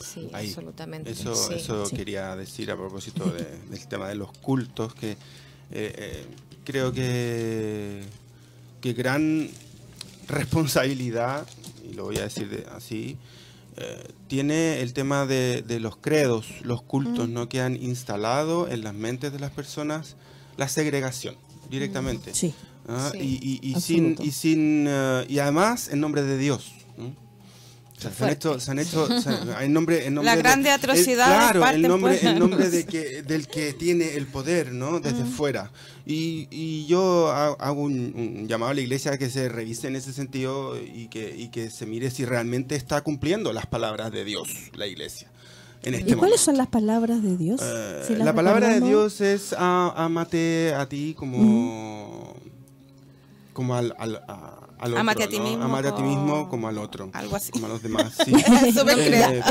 [0.00, 0.46] Sí, Ahí.
[0.46, 1.10] absolutamente.
[1.10, 1.54] Eso, sí.
[1.54, 1.96] eso sí.
[1.96, 5.16] quería decir a propósito de- del tema de los cultos, que eh,
[5.72, 6.26] eh,
[6.64, 8.02] creo que,
[8.80, 9.50] que gran
[10.28, 11.46] responsabilidad,
[11.90, 13.16] y lo voy a decir de- así,
[13.76, 17.48] eh, tiene el tema de, de los credos, los cultos, ¿no?
[17.48, 20.16] que han instalado en las mentes de las personas
[20.56, 21.34] la segregación
[21.70, 22.34] directamente.
[22.34, 22.54] Sí.
[22.86, 23.18] Ah, Sí.
[23.18, 24.22] y, y- y Absoluto.
[24.22, 27.14] sin y sin eh, y además en nombre de Dios ¿no?
[27.96, 30.36] O sea, se han hecho, se han hecho se han- en nombre, en nombre Las
[30.36, 32.24] de- grandes el- claro, el nombre, pues.
[32.24, 34.98] el nombre de que, del que tiene el poder, ¿no?
[35.00, 35.70] Desde fuera.
[36.04, 39.86] Y, y yo ha- hago un, un llamado a la iglesia a que se revise
[39.86, 44.10] en ese sentido y que, y que se mire si realmente está cumpliendo las palabras
[44.12, 45.30] de Dios, la iglesia.
[45.82, 46.38] En este ¿Y cuáles momento.
[46.44, 47.60] son las palabras de Dios?
[47.62, 48.80] Eh, Si la palabra de.
[48.80, 52.34] Dios es amate a ti como,
[53.52, 55.00] como al, al, a- al otro.
[55.00, 55.44] Amate a ti ¿no?
[55.44, 57.10] mismo Amate a ti mismo como al otro.
[57.12, 57.50] algo así.
[57.52, 58.12] Como a los demás.
[58.24, 58.32] Sí.
[58.34, 58.42] Eh,
[58.74, 58.92] pero,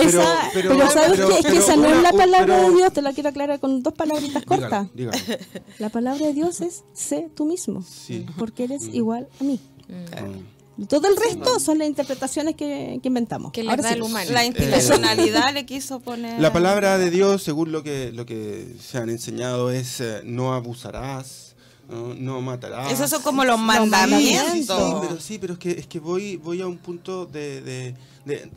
[0.09, 1.39] Esa- pero, pero, ¿sabes pero- qué?
[1.39, 3.83] Es que esa no es la palabra pero- de Dios, te la quiero aclarar con
[3.83, 4.87] dos palabritas cortas.
[4.93, 5.43] Dígalo, dígalo.
[5.79, 8.25] La palabra de Dios es sé tú mismo, Sí.
[8.37, 9.59] porque eres igual a mí.
[9.87, 10.85] Mm.
[10.87, 13.51] Todo el resto son las interpretaciones que, que inventamos.
[13.51, 13.95] Que le Ahora da sí.
[13.95, 14.31] el humano.
[14.31, 16.41] La institucionalidad le quiso poner.
[16.41, 20.53] La palabra de Dios, según lo que, lo que se han enseñado, es eh, no
[20.53, 21.42] abusarás,
[21.89, 22.91] no, no matarás.
[22.91, 24.77] Esos son como los mandamientos.
[24.77, 27.61] sí, pero sí, pero es que, es que voy, voy a un punto de...
[27.61, 28.51] de- de-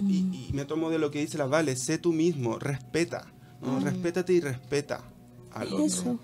[0.00, 3.78] y, y me tomo de lo que dice la Vale, sé tú mismo, respeta, ¿no?
[3.78, 5.02] respétate y respeta
[5.52, 5.84] al otro.
[5.84, 6.18] Eso.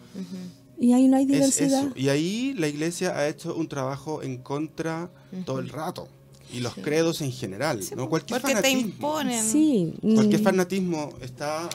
[0.76, 1.84] Y ahí no hay Es diversidad.
[1.86, 1.92] eso.
[1.94, 5.08] Y ahí la iglesia ha hecho un trabajo en contra
[5.44, 6.08] todo el rato.
[6.52, 8.08] Y los credos en general, ¿no?
[8.08, 8.88] Cualquier Porque te fanatismo.
[8.90, 9.44] imponen.
[9.44, 9.94] Sí.
[10.02, 11.68] Cualquier mm, fanatismo está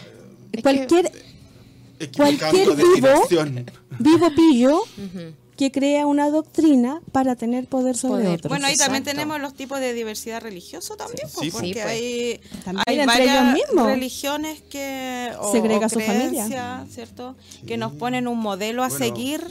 [0.51, 1.12] eh, cualquier
[2.15, 3.27] Cualquier vivo-
[3.99, 4.81] vivo pillo
[5.58, 8.39] que crea una doctrina para tener poder sobre Poder.
[8.39, 8.49] otros.
[8.49, 9.21] Bueno, ahí también Exacto.
[9.21, 11.86] tenemos los tipos de diversidad religiosa también, Sí, pues, sí, porque pues.
[11.86, 13.88] hay, También hay entre varias ellos mismos.
[13.88, 16.86] religiones que o, Segrega o su familia.
[16.89, 17.36] ¿cierto?
[17.65, 19.05] Que nos ponen un modelo a Bueno.
[19.05, 19.41] seguir.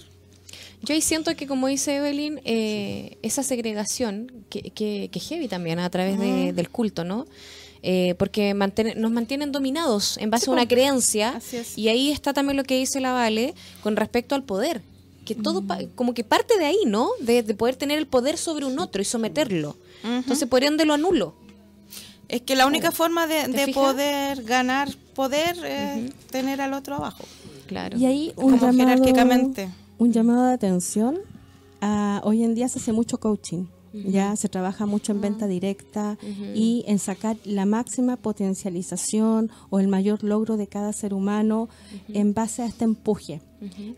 [0.83, 5.79] Yo ahí siento que, como dice Evelyn, eh, esa segregación, que, que, que heavy también
[5.79, 7.27] a través de- del culto, ¿no?
[7.87, 11.39] Eh, porque manten- nos mantienen dominados en base a una creencia.
[11.77, 14.81] Y ahí está también lo que dice la Vale con respecto al poder.
[15.27, 17.11] Que todo, pa- como que parte de ahí, ¿no?
[17.21, 19.77] De, de poder tener el poder sobre un otro y someterlo.
[20.03, 21.35] Entonces, por ende, lo anulo.
[22.29, 27.25] Es que la única forma de, poder ganar poder es tener al otro abajo.
[27.67, 27.99] Claro.
[27.99, 29.69] Y ahí un Como llamado, jerárquicamente.
[29.99, 31.19] un llamado de atención.
[31.83, 33.67] a- hoy en día se hace mucho coaching.
[33.95, 36.19] Ya se trabaja mucho en venta directa
[36.55, 41.69] y en sacar la máxima potencialización o el mayor logro de cada ser humano
[42.09, 43.41] en base a este empuje.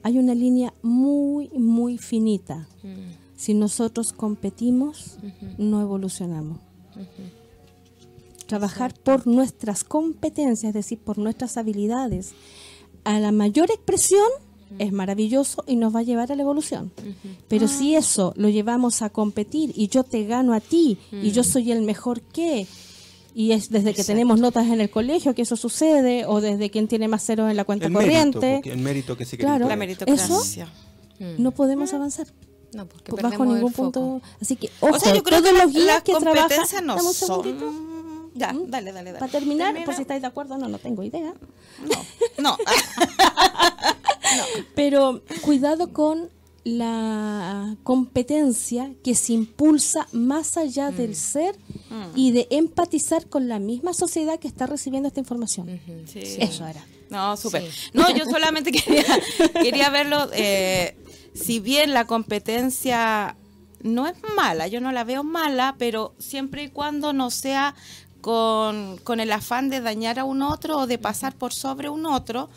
[0.02, 2.68] Hay una línea muy, muy finita.
[3.36, 5.18] Si nosotros competimos,
[5.56, 6.58] no evolucionamos.
[8.46, 12.32] Trabajar por nuestras competencias, es decir, por nuestras habilidades,
[13.04, 14.28] a la mayor expresión
[14.78, 16.92] es maravilloso y nos va a llevar a la evolución.
[17.48, 21.44] Pero si eso lo llevamos a competir y yo te gano a ti y yo
[21.44, 22.66] soy el mejor que,
[23.34, 26.88] y es desde que tenemos notas en el colegio que eso sucede, o desde quien
[26.88, 29.60] tiene más ceros en la cuenta El corriente, el mérito que se Claro.
[29.60, 29.76] La cree.
[29.76, 30.68] meritocracia.
[31.38, 32.26] no podemos avanzar.
[32.74, 33.92] No, porque bajo perdemos ningún el foco.
[33.92, 34.22] punto.
[34.42, 36.84] Así que, ojo, o sea, yo creo todos que los guías que trabajan.
[36.86, 37.28] no Dame un son.
[37.44, 37.70] segundito.
[37.70, 39.18] Mm, Ya, dale, dale, dale.
[39.20, 39.86] Para terminar, Termina.
[39.86, 41.32] por si estáis de acuerdo, no, no tengo idea.
[41.88, 41.96] No,
[42.42, 42.56] no.
[44.74, 46.30] Pero cuidado con
[46.64, 51.56] la competencia que se impulsa más allá del ser
[52.16, 55.80] y de empatizar con la misma sociedad que está recibiendo esta información.
[56.06, 56.20] Sí.
[56.40, 56.84] Eso era.
[57.08, 57.70] No, súper.
[57.70, 57.90] Sí.
[57.92, 59.04] No, yo solamente quería,
[59.62, 60.28] quería verlo.
[60.32, 60.96] eh,
[61.34, 63.36] si bien la competencia
[63.82, 67.74] no es mala, yo no la veo mala, pero siempre y cuando no sea
[68.20, 72.06] con, con el afán de dañar a un otro o de pasar por sobre un
[72.06, 72.48] otro,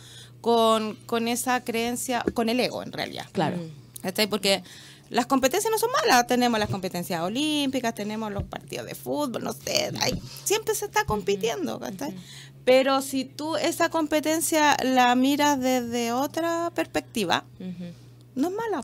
[0.41, 3.25] con, con esa creencia, con el ego en realidad.
[3.31, 3.57] Claro.
[4.01, 4.27] ¿Cachai?
[4.27, 4.63] Porque
[5.09, 6.25] las competencias no son malas.
[6.27, 9.91] Tenemos las competencias olímpicas, tenemos los partidos de fútbol, no sé.
[9.99, 12.13] hay- siempre se está compitiendo, ¿cachai?
[12.65, 17.43] Pero si tú esa competencia la miras desde otra perspectiva,
[18.35, 18.83] no es mala.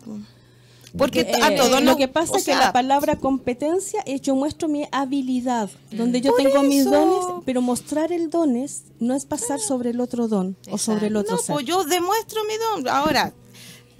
[0.96, 1.00] Po.
[1.00, 4.36] Porque Eh, a todos lo que pasa o es que la palabra competencia es yo
[4.36, 9.60] muestro mi habilidad, donde yo tengo mis dones, pero mostrar el dones no es pasar
[9.60, 11.54] sobre el otro don o sobre el otro No, ser.
[11.56, 12.88] pues yo demuestro mi don.
[12.88, 13.34] Ahora,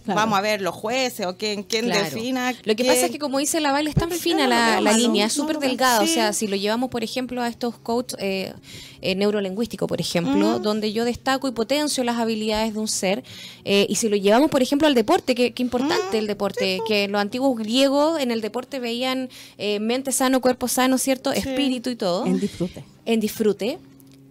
[0.06, 0.20] Claro.
[0.22, 2.04] vamos a ver los jueces o quién, quién Claro.
[2.06, 2.54] defina.
[2.64, 4.94] Lo que pasa es que, como dice la Val, es tan Pues fina la, la
[4.94, 6.02] línea, es súper delgada.
[6.02, 8.54] O sea, si lo llevamos, por ejemplo, a estos coaches eh,
[9.02, 13.24] eh, neurolingüísticos, por ejemplo, donde yo destaco y potencio las habilidades de un ser,
[13.66, 17.08] eh, y si lo llevamos, por ejemplo, al deporte, que, que importante el deporte, que
[17.08, 21.32] los antiguos griegos en el deporte veían eh, mente sano, cuerpo sano, ¿cierto?
[21.32, 22.84] Espíritu y todo En disfrute.
[23.06, 23.80] en disfrute.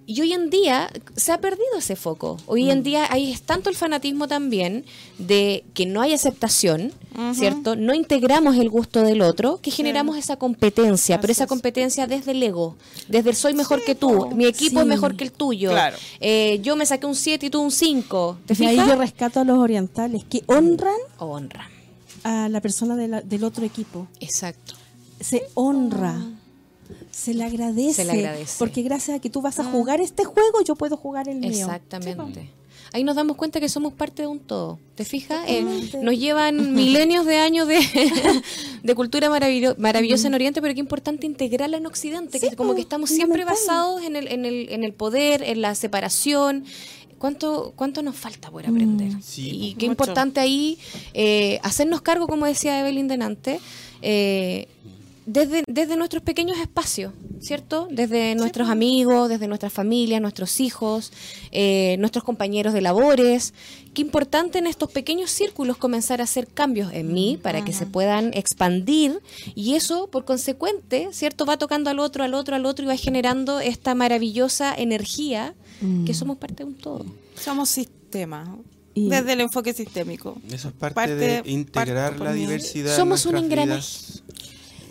[0.07, 2.37] Y hoy en día se ha perdido ese foco.
[2.47, 4.85] Hoy en día hay es tanto el fanatismo también
[5.17, 6.93] de que no hay aceptación,
[7.33, 7.75] ¿cierto?
[7.75, 11.49] No integramos el gusto del otro, que generamos esa competencia, pero esa es.
[11.49, 12.77] competencia desde el ego,
[13.09, 14.83] desde el soy mejor que tú, mi equipo Sí.
[14.83, 15.97] es mejor que el tuyo, Claro.
[16.21, 19.41] eh, yo me saqué un 7 y tú un 5, ¿te Y ahí yo rescato
[19.41, 21.71] a los orientales que honran Honra,
[22.25, 24.07] a la persona de la- del otro equipo.
[24.21, 24.75] exacto.
[25.21, 26.19] Se honra.
[27.11, 27.95] Se le agradece.
[27.95, 28.55] Se le agradece.
[28.59, 31.51] Porque gracias a que tú vas a jugar este juego, yo puedo jugar el mío.
[31.51, 32.51] Exactamente.
[32.93, 34.79] Ahí nos damos cuenta que somos parte de un todo.
[34.95, 35.45] ¿Te fijas?
[35.49, 35.65] Eh,
[36.03, 37.81] nos llevan milenios de años de,
[38.85, 42.71] de cultura maravillo- maravillosa en Oriente, pero qué importante integrarla en Occidente, que Sí, como
[42.71, 46.65] po, que estamos siempre basados en el, en, el, en el poder, en la separación.
[47.19, 49.11] ¿Cuánto, ¿Cuánto nos falta por aprender?
[49.23, 49.93] Sí, y qué Mucho.
[49.93, 50.79] importante ahí
[51.15, 53.61] eh, hacernos cargo, como decía Evelyn delante,
[54.03, 54.69] eh,
[55.27, 57.89] desde, desde nuestros pequeños espacios, ¿cierto?
[57.91, 61.13] Desde nuestros amigos, desde nuestras familias, nuestros hijos,
[61.51, 63.55] eh, nuestros compañeros de labores.
[63.95, 67.87] Qué importante en estos pequeños círculos comenzar a hacer cambios en mí para que se
[67.87, 69.21] puedan expandir
[69.55, 71.47] y eso, por consecuente, ¿cierto?
[71.47, 75.55] Va tocando al otro, al otro, al otro y va generando esta maravillosa energía
[76.07, 77.05] que somos parte de un todo.
[77.39, 78.49] Somos sistemas.
[78.95, 80.39] Y- Desde el enfoque sistémico.
[80.53, 82.97] Eso es parte, Parte- de integrar parte la diversidad.
[82.97, 83.83] Somos un engranaje.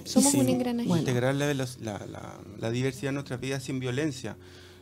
[0.05, 0.89] Somos Sí, un engranaje.
[0.89, 4.35] Integrar la, la- la- la diversidad en nuestras vidas sin violencia.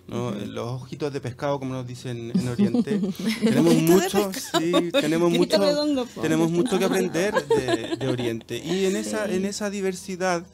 [0.07, 0.31] ¿no?
[0.31, 2.99] Los ojitos de pescado, como nos dicen en Oriente.
[3.43, 8.57] tenemos mucho, sí, tenemos mucho, redondo, tenemos mucho que aprender de, de Oriente.
[8.57, 10.45] Y en esa, en esa diversidad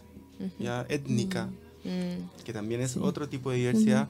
[0.60, 1.50] ya étnica,
[1.84, 2.44] Mm.
[2.44, 4.10] que también es otro tipo de diversidad,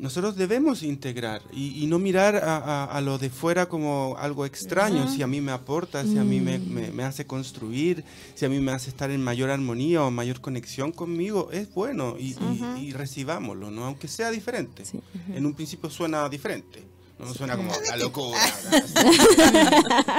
[0.00, 4.44] nosotros debemos integrar y, y no mirar a, a- a lo de fuera como algo
[4.46, 8.02] extraño, si a mí me aporta, si a mí me, me- me hace construir,
[8.34, 12.16] si a mí me hace estar en mayor armonía o mayor conexión conmigo, es bueno
[12.18, 12.34] y,
[12.78, 13.84] y- y recibámoslo, ¿no?
[13.84, 14.84] aunque sea diferente.
[14.84, 15.00] Sí.
[15.34, 16.82] En un principio suena diferente,
[17.18, 18.38] no suena como la locura.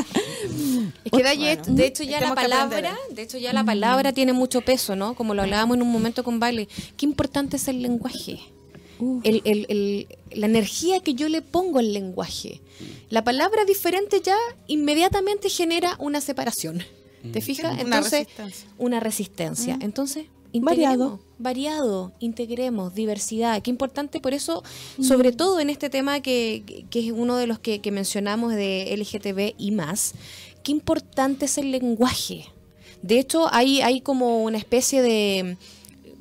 [1.03, 4.13] Es que de, de- Bueno, de hecho ya la palabra, de hecho ya la palabra
[4.13, 5.15] tiene mucho peso, ¿no?
[5.15, 6.67] Como lo hablábamos en un momento con Vale.
[6.97, 8.39] Qué importante es el lenguaje.
[9.01, 9.25] Uf.
[9.25, 10.07] El- el- el-
[10.39, 12.61] la energía que yo le pongo al lenguaje.
[13.09, 14.37] La palabra diferente ya
[14.67, 16.83] inmediatamente genera una separación.
[17.33, 17.73] ¿Te fijas?
[17.73, 18.67] Una Entonces, resistencia.
[18.79, 19.77] una resistencia.
[19.81, 20.93] Entonces, Variado.
[20.93, 23.61] integremos, variado, integremos, diversidad.
[23.61, 24.63] Qué importante, por eso,
[25.01, 28.53] sobre todo en este tema que, que- que es uno de los que, que mencionamos
[28.53, 30.13] de LGTB y más,
[30.63, 32.45] qué importante es el lenguaje.
[33.03, 35.57] De hecho, hay, hay como una especie de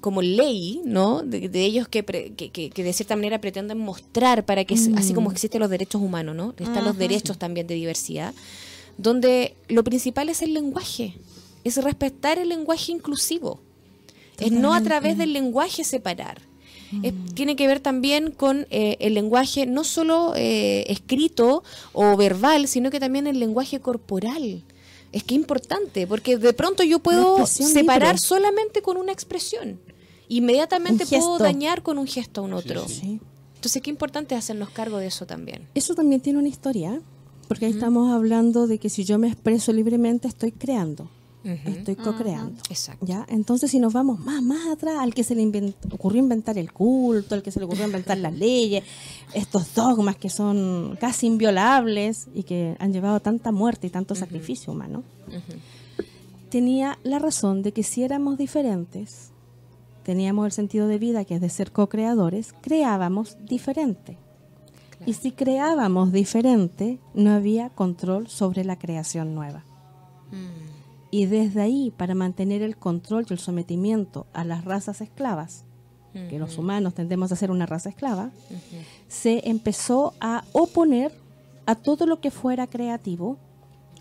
[0.01, 1.23] como ley, ¿no?
[1.23, 4.77] De, de ellos que, pre- que, que- que de cierta manera pretenden mostrar para que,
[4.77, 6.55] se- así como existen los derechos humanos, ¿no?
[6.59, 8.35] Están los derechos también de diversidad,
[8.99, 11.15] donde lo principal es el lenguaje,
[11.65, 13.61] es respetar el lenguaje inclusivo,
[14.39, 16.41] es no a través del lenguaje separar.
[17.05, 22.67] es- tiene que ver también con eh, el lenguaje no solo eh, escrito o verbal,
[22.67, 24.65] sino que también el lenguaje corporal.
[25.13, 28.27] Es que es importante, porque de pronto yo puedo separar libre.
[28.27, 29.81] solamente con una expresión.
[30.31, 32.89] Inmediatamente puedo dañar con un gesto a un otro.
[32.89, 33.21] Sí.
[33.57, 35.67] Entonces, qué importante es hacernos cargo de eso también.
[35.75, 37.01] Eso también tiene una historia,
[37.47, 41.11] porque ahí estamos hablando de que si yo me expreso libremente estoy creando,
[41.45, 42.63] estoy co-creando.
[42.71, 43.05] Exacto.
[43.05, 43.27] ¿Ya?
[43.29, 46.73] Entonces, si nos vamos más, más atrás, al que se le invent- ocurrió inventar el
[46.73, 48.85] culto, al que se le ocurrió inventar las leyes,
[49.35, 54.73] estos dogmas que son casi inviolables y que han llevado tanta muerte y tanto sacrificio
[54.73, 55.03] humano,
[56.51, 59.30] tenía la razón de que si éramos diferentes,
[60.03, 64.19] teníamos el sentido de vida que es de ser co-creadores, creábamos diferente.
[65.07, 69.65] Y si creábamos diferente, no había control sobre la creación nueva.
[71.11, 75.65] Y desde ahí, para mantener el control y el sometimiento a las razas esclavas,
[76.13, 78.31] que los humanos tendemos a ser una raza esclava,
[79.09, 81.13] se empezó a oponer
[81.67, 83.39] a todo lo que fuera creativo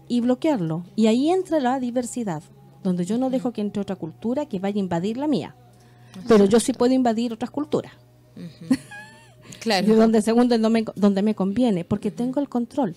[0.07, 0.83] y bloquearlo.
[0.95, 2.43] Y ahí entra la diversidad,
[2.83, 5.55] donde yo no dejo que entre otra cultura que vaya a invadir la mía.
[6.27, 7.93] Pero yo sí puedo invadir otras culturas.
[9.59, 9.87] Claro.
[9.87, 12.95] De donde según donde me, donde me conviene, porque tengo el control.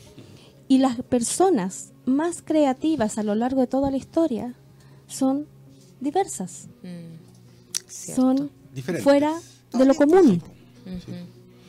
[0.69, 4.55] Y las personas más creativas a lo largo de toda la historia
[5.07, 5.47] son
[6.01, 6.69] diversas,
[7.89, 9.05] son Diferentes.
[9.05, 9.35] fuera
[9.73, 10.43] de lo común.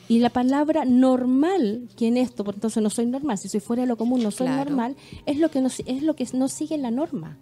[0.10, 3.84] Y la palabra normal, que en esto, por entonces no soy normal, si soy fuera
[3.84, 4.66] de lo común no soy Claro.
[4.70, 7.38] normal, es lo que no, es lo que no sigue la norma.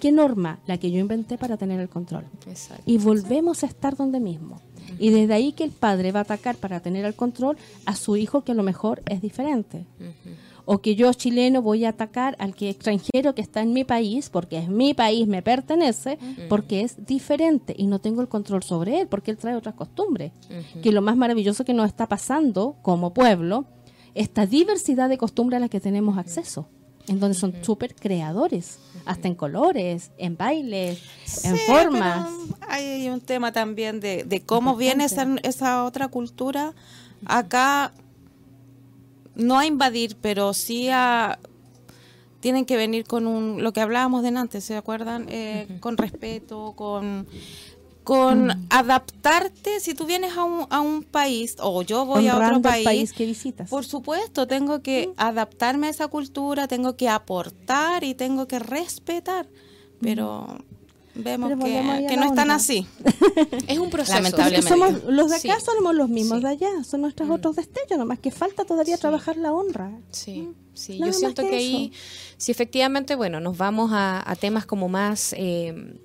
[0.00, 0.58] ¿Qué norma?
[0.66, 2.24] La que yo inventé para tener el control.
[2.46, 2.82] Exacto.
[2.86, 4.60] Y volvemos a estar donde mismo.
[4.98, 7.56] Y desde ahí que el padre va a atacar para tener el control
[7.86, 9.86] a su hijo que a lo mejor es diferente.
[10.68, 14.28] O que yo chileno voy a atacar al que extranjero que está en mi país,
[14.28, 19.00] porque es mi país, me pertenece, porque es diferente y no tengo el control sobre
[19.00, 20.32] él, porque él trae otras costumbres.
[20.82, 23.64] Que lo más maravilloso que nos está pasando como pueblo,
[24.14, 26.68] esta diversidad de costumbres a las que tenemos acceso,
[27.06, 31.00] en donde son súper creadores, hasta en colores, en bailes,
[31.44, 32.28] en formas.
[32.58, 36.74] pero hay un tema también de, de cómo viene esa, esa otra cultura.
[37.24, 37.92] Acá,
[39.36, 41.38] no a invadir, pero sí a...
[42.40, 45.26] Tienen que venir con un, lo que hablábamos de antes, ¿se acuerdan?
[45.28, 47.26] Eh, Con respeto, con,
[48.04, 48.66] con Mm.
[48.70, 49.80] adaptarte.
[49.80, 53.12] Si tú vienes a un, a un país o yo voy a otro el país,
[53.12, 53.68] que visitas.
[53.68, 59.48] por supuesto, tengo que adaptarme a esa cultura, tengo que aportar y tengo que respetar.
[60.00, 60.58] Pero
[61.16, 62.54] vemos que, que no están onda.
[62.56, 62.86] así.
[63.68, 64.14] Es un proceso.
[64.18, 64.68] Lamentablemente.
[64.68, 65.64] somos los de acá Sí.
[65.64, 66.44] somos los mismos Sí.
[66.44, 69.90] de allá, son nuestros otros destellos, nomás que falta todavía trabajar la honra.
[70.10, 70.98] Sí, sí.
[70.98, 71.92] Nada Yo siento que que, ahí,
[72.36, 75.98] si efectivamente, bueno, nos vamos a, a temas como más, eh,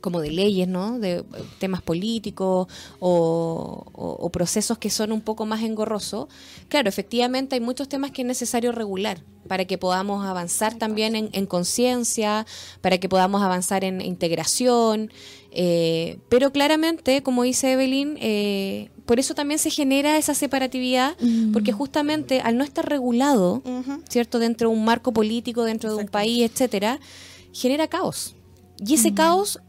[0.00, 0.98] como de leyes, ¿no?
[0.98, 1.24] De eh,
[1.58, 2.68] temas políticos
[3.00, 6.28] o, o- o procesos que son un poco más engorrosos.
[6.68, 11.28] Claro, efectivamente hay muchos temas que es necesario regular para que podamos avanzar también en,
[11.32, 12.46] en conciencia,
[12.80, 15.10] para que podamos avanzar en integración.
[15.52, 21.16] eh, pero claramente, como dice Evelyn, eh, por eso también se genera esa separatividad,
[21.52, 23.62] porque justamente al no estar regulado.
[24.08, 24.38] ¿cierto?
[24.40, 26.98] Dentro de un marco político, dentro de un país, etcétera,
[27.52, 28.34] genera caos.
[28.84, 29.60] Y ese caos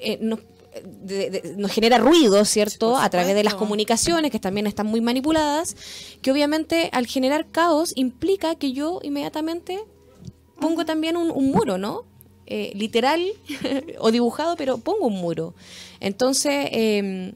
[0.00, 0.40] eh, nos,
[0.84, 2.96] de- de- nos genera ruido, ¿cierto?
[2.96, 5.76] a través de las comunicaciones, que también están muy manipuladas,
[6.22, 9.80] que obviamente al generar caos implica que yo inmediatamente
[10.60, 12.04] pongo también un, un muro, ¿no?
[12.46, 13.20] Eh, literal
[14.00, 15.54] o dibujado, pero pongo un muro.
[16.00, 17.32] Entonces, eh,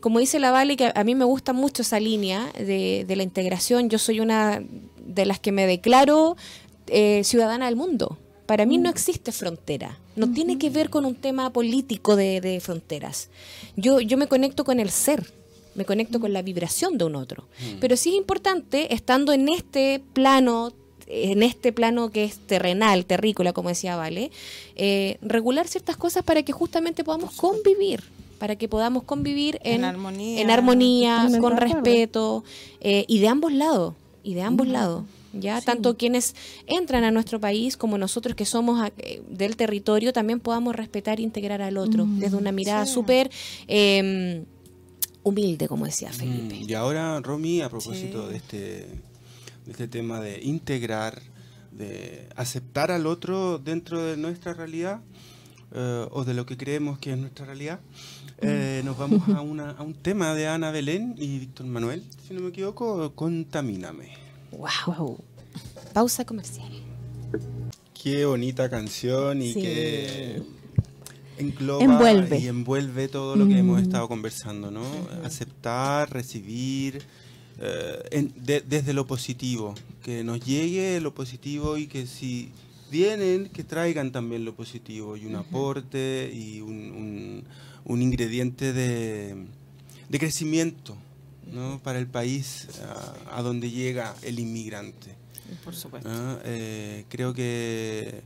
[0.00, 3.16] como dice la Vale, que a, a mí me gusta mucho esa línea de, de
[3.16, 4.62] la integración, yo soy una
[5.06, 6.36] de las que me declaro
[6.88, 8.18] eh, ciudadana del mundo.
[8.46, 12.60] Para mí no existe frontera, no tiene que ver con un tema político de, de
[12.60, 13.28] fronteras.
[13.76, 15.32] Yo, yo me conecto con el ser,
[15.76, 17.46] me conecto con la vibración de un otro.
[17.80, 20.72] Pero sí es importante, estando en este plano,
[21.06, 24.30] en este plano que es terrenal, terrícola, como decía Vale,
[24.74, 28.02] eh, regular ciertas cosas para que justamente podamos convivir,
[28.38, 30.40] para que podamos convivir en, En armonía.
[30.40, 32.44] en armonía, Totalmente con respeto,
[32.80, 35.04] eh, y de ambos lados, y de ambos lados.
[35.40, 36.34] Ya, tanto quienes
[36.66, 41.18] entran a nuestro país como nosotros que somos a- eh, del territorio también podamos respetar
[41.18, 43.30] e integrar al otro desde una mirada súper
[43.68, 44.44] eh,
[45.22, 46.54] humilde, como decía Felipe.
[46.60, 51.20] Mm, Y ahora, Romy, a propósito de, este, de este tema de integrar,
[51.72, 55.00] de aceptar al otro dentro de nuestra realidad,
[55.74, 57.80] eh, o de lo que creemos que es nuestra realidad,
[58.40, 62.32] eh, nos vamos a, una, a un tema de Ana Belén y Víctor Manuel, si
[62.34, 64.25] no me equivoco, Contamíname.
[64.52, 65.18] Wow.
[65.92, 66.70] Pausa comercial.
[68.02, 69.60] Qué bonita canción y Sí.
[69.62, 70.42] qué,
[71.38, 72.38] engloba Envuelve.
[72.38, 73.84] y envuelve todo lo que hemos Mm.
[73.84, 74.84] estado conversando, ¿no?
[75.24, 77.02] Aceptar, recibir,
[77.58, 82.50] eh, en- de- desde lo positivo, que nos llegue lo positivo y que si
[82.90, 87.44] vienen, que traigan también lo positivo y un aporte y un, un-
[87.84, 89.34] un ingrediente de,
[90.08, 90.96] de crecimiento,
[91.52, 91.80] ¿no?
[91.82, 92.68] Para el país
[93.28, 95.14] a, a donde llega el inmigrante.
[95.64, 96.08] Por supuesto.
[96.08, 96.38] ¿no?
[96.44, 98.22] Eh, creo que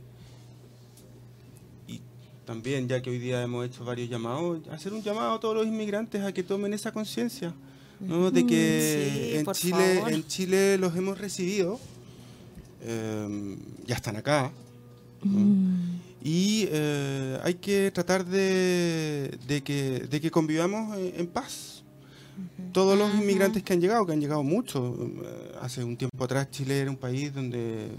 [1.87, 2.01] y
[2.45, 5.67] también ya que hoy día hemos hecho varios llamados hacer un llamado a todos los
[5.67, 7.53] inmigrantes a que tomen esa conciencia
[7.99, 8.31] ¿no?
[8.31, 10.13] de que Sí, en Chile favor.
[10.13, 11.79] en Chile los hemos recibido
[12.81, 14.51] eh, ya están acá
[15.23, 15.39] ¿no?
[16.23, 21.70] y eh, hay que tratar de, de que, de que convivamos en, en paz.
[22.71, 26.49] Todos los inmigrantes que han llegado, que han llegado muchos, eh, hace un tiempo atrás
[26.51, 27.89] Chile era un país donde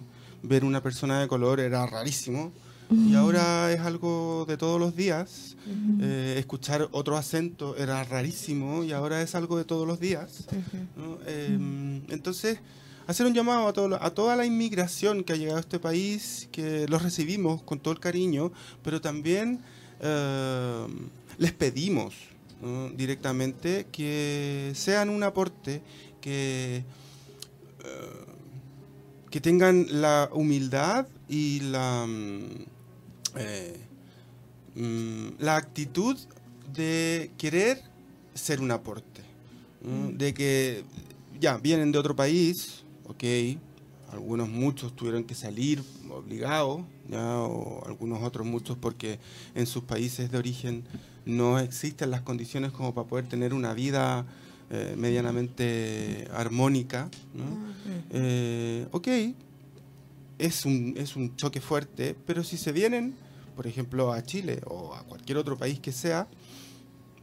[0.42, 2.52] ver una persona de color era rarísimo
[2.90, 5.56] y ahora es algo de todos los días.
[6.00, 10.46] Eh, escuchar otro acento era rarísimo y ahora es algo de todos los días.
[10.96, 11.18] ¿no?
[11.26, 11.56] Eh,
[12.08, 12.58] entonces,
[13.06, 16.48] hacer un llamado a, todo, a toda la inmigración que ha llegado a este país,
[16.52, 18.52] que los recibimos con todo el cariño,
[18.82, 19.60] pero también
[20.00, 20.86] eh,
[21.38, 22.14] les pedimos
[22.62, 22.88] ¿no?
[22.90, 25.82] directamente que sean un aporte,
[26.20, 26.84] que, eh,
[29.30, 32.44] que tengan la humildad y la, mm,
[33.36, 33.76] eh,
[34.76, 36.16] mm, la actitud
[36.72, 37.82] de querer
[38.34, 39.20] ser un aporte.
[40.16, 40.84] De que
[41.40, 43.24] ya vienen de otro país, ok,
[44.12, 46.82] algunos muchos tuvieron que salir obligados,
[47.12, 49.18] o algunos otros muchos porque
[49.56, 50.84] en sus países de origen
[51.24, 54.24] no existen las condiciones como para poder tener una vida
[54.70, 57.08] eh, medianamente armónica.
[57.34, 57.44] ¿no?
[58.10, 59.08] Eh, ok,
[60.38, 63.14] es un, es un choque fuerte, pero si se vienen,
[63.54, 66.26] por ejemplo, a Chile o a cualquier otro país que sea,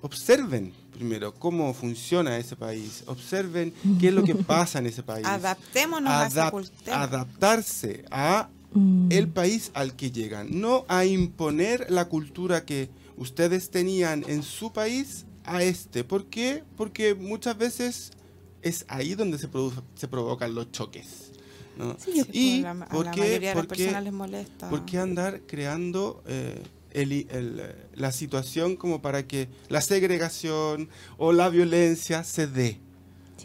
[0.02, 5.26] observen primero cómo funciona ese país, observen qué es lo que pasa en ese país.
[5.26, 7.04] Adaptémonos a esa Adap- cultura.
[7.04, 9.12] adaptarse a Mm.
[9.12, 12.88] el país al que llegan, no a imponer la cultura que
[13.20, 16.04] ustedes tenían en su país a este.
[16.04, 16.64] ¿Por qué?
[16.76, 18.12] Porque muchas veces
[18.62, 19.48] es ahí donde se,
[19.96, 21.32] se provocan los choques.
[21.78, 21.96] ¿no?
[21.98, 24.70] Sí, y la, ¿por la qué- de las por qué- personas les molesta.
[24.70, 26.62] ¿Por qué andar creando eh,
[26.92, 32.80] el- el, la situación como para que la segregación o la violencia se dé?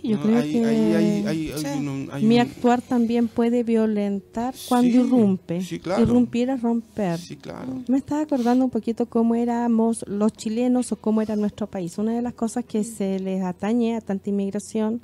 [0.05, 0.23] Yo ¿no?
[0.23, 1.67] creo Hay- que hay- hay- hay- hay Sí.
[1.79, 5.63] un- hay mi un- actuar también puede violentar cuando Sí, irrumpe.
[5.63, 6.03] sí, claro.
[6.03, 7.19] Irrumpir es romper.
[7.19, 7.83] Sí, claro.
[7.89, 11.97] Me estaba acordando un poquito cómo éramos los chilenos o cómo era nuestro país.
[11.99, 15.01] Una de las cosas que se les atañe a tanta inmigración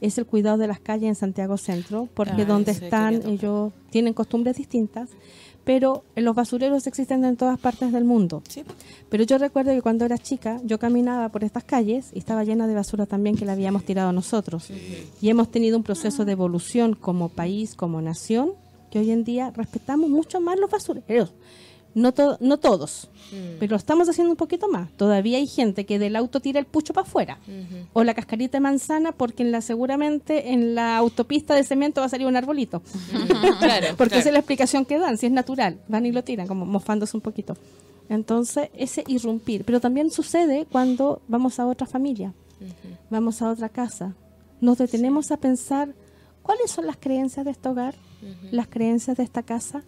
[0.00, 4.12] es el cuidado de las calles en Santiago Centro, porque Ah, donde están ellos tienen
[4.12, 5.08] costumbres distintas,
[5.64, 8.42] pero los basureros existen en todas partes del mundo.
[8.48, 8.62] Sí,
[9.08, 12.66] Pero yo recuerdo que cuando era chica, yo caminaba por estas calles y estaba llena
[12.66, 14.70] de basura también que la habíamos tirado nosotros.
[15.20, 18.52] Y hemos tenido un proceso de evolución como país, como nación,
[18.90, 21.32] que hoy en día respetamos mucho más los basureros.
[21.94, 23.08] No, to- no todos,
[23.60, 24.90] pero lo estamos haciendo un poquito más.
[24.96, 27.38] Todavía hay gente que del auto tira el pucho para afuera.
[27.92, 32.06] O la cascarita de manzana porque en la, seguramente en la autopista de cemento va
[32.06, 32.82] a salir un arbolito.
[33.60, 33.86] claro.
[33.96, 35.78] Porque esa es la explicación que dan, si es natural.
[35.88, 37.56] Van y lo tiran, como mofándose un poquito.
[38.08, 39.64] Entonces, ese irrumpir.
[39.64, 42.32] Pero también sucede cuando vamos a otra familia,
[43.10, 44.14] vamos a otra casa.
[44.60, 45.94] Nos detenemos a pensar
[46.42, 47.94] cuáles son las creencias de este hogar,
[48.50, 49.82] las creencias de esta casa.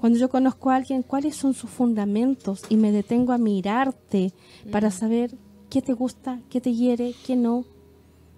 [0.00, 4.32] Cuando yo conozco a alguien, cuáles son sus fundamentos y me detengo a mirarte
[4.72, 5.34] para saber
[5.68, 7.64] qué te gusta, qué te hiere, qué no,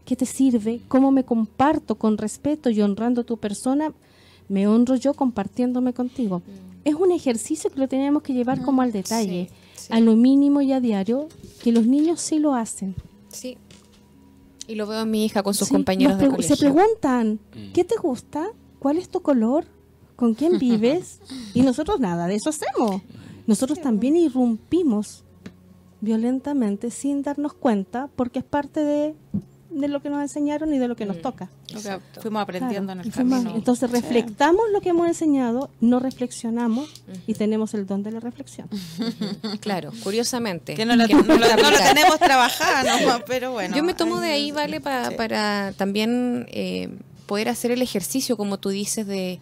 [0.04, 3.92] qué te sirve, cómo me comparto con respeto y honrando tu persona,
[4.48, 6.42] me honro yo compartiéndome contigo.
[6.84, 9.92] Es un ejercicio que lo tenemos que llevar como al detalle, sí.
[9.92, 11.28] a lo mínimo y a diario,
[11.62, 12.96] que los niños sí lo hacen.
[13.28, 13.56] Sí.
[14.66, 16.56] Y lo veo en mi hija con sus Sí, compañeros de colegio.
[16.56, 17.72] Se preguntan, Mm.
[17.72, 18.48] ¿qué te gusta?
[18.80, 19.64] ¿Cuál es tu color?
[20.22, 21.18] ¿Con quién vives?
[21.52, 23.02] y nosotros nada de eso hacemos.
[23.48, 25.24] Nosotros también irrumpimos
[26.00, 29.14] violentamente sin darnos cuenta porque es parte de,
[29.70, 31.22] de lo que nos enseñaron y de lo que nos Mm.
[31.22, 31.44] toca.
[31.68, 32.20] Lo que Exacto.
[32.20, 33.56] fuimos aprendiendo Claro, en el fuimos- camino.
[33.56, 33.96] Entonces Sí.
[33.96, 36.88] reflectamos lo que hemos enseñado, no reflexionamos
[37.26, 38.68] y tenemos el don de la reflexión.
[39.60, 40.74] Claro, curiosamente.
[40.74, 41.94] Que no lo, Que no nos lo- cuesta no lo aplicar.
[41.94, 43.24] tenemos trabajado, ¿no?
[43.26, 43.74] pero bueno.
[43.76, 44.80] Yo me tomo de ahí- ahí, ¿vale?
[44.80, 45.14] Pa- Sí.
[45.16, 46.88] Para también eh,
[47.26, 49.40] poder hacer el ejercicio, como tú dices, de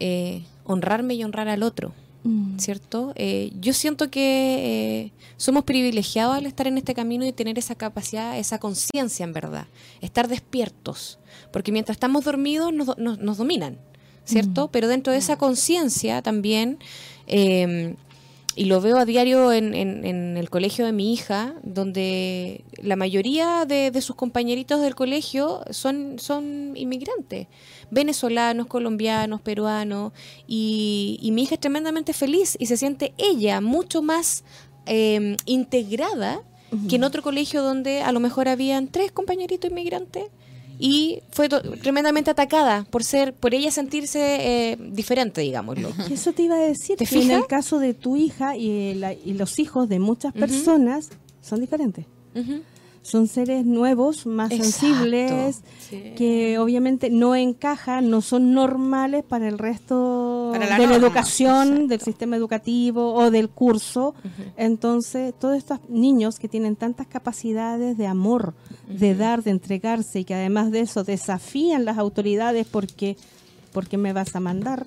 [0.00, 1.92] eh, honrarme y honrar al otro,
[2.22, 2.58] Mm.
[2.58, 3.12] ¿cierto?
[3.16, 7.74] Eh, yo siento que eh, somos privilegiados al estar en este camino y tener esa
[7.76, 9.66] capacidad, esa conciencia, en verdad.
[10.02, 11.18] Estar despiertos.
[11.50, 13.78] Porque mientras estamos dormidos nos, nos- nos dominan,
[14.26, 14.68] ¿cierto?
[14.70, 16.78] Pero dentro de esa conciencia también...
[17.26, 17.94] eh,
[18.56, 22.96] y lo veo a diario en, en- en el colegio de mi hija, donde la
[22.96, 27.46] mayoría de, de sus compañeritos del colegio son, son inmigrantes,
[27.90, 30.12] venezolanos, colombianos, peruanos,
[30.46, 34.44] y, y mi hija es tremendamente feliz y se siente ella mucho más
[34.86, 36.42] eh, integrada
[36.88, 40.24] que en otro colegio donde a lo mejor habían tres compañeritos inmigrantes
[40.78, 44.20] y fue tremendamente atacada por ser por ella sentirse
[44.72, 45.90] eh, diferente digámoslo.
[46.10, 49.12] Eso te iba a decir, ¿Te que en el caso de tu hija y, la-
[49.12, 51.10] y los hijos de muchas personas
[51.42, 52.06] son diferentes.
[53.02, 54.72] Son seres nuevos, más Exacto.
[54.72, 55.62] sensibles,
[56.16, 61.88] que obviamente no encajan, no son normales para el resto Para la de la educación,
[61.88, 64.14] del sistema educativo o del curso.
[64.56, 68.54] Entonces, todos estos niños que tienen tantas capacidades de amor,
[68.88, 73.16] de dar, de entregarse y que además de eso desafían las autoridades porque,
[73.72, 74.86] porque me vas a mandar,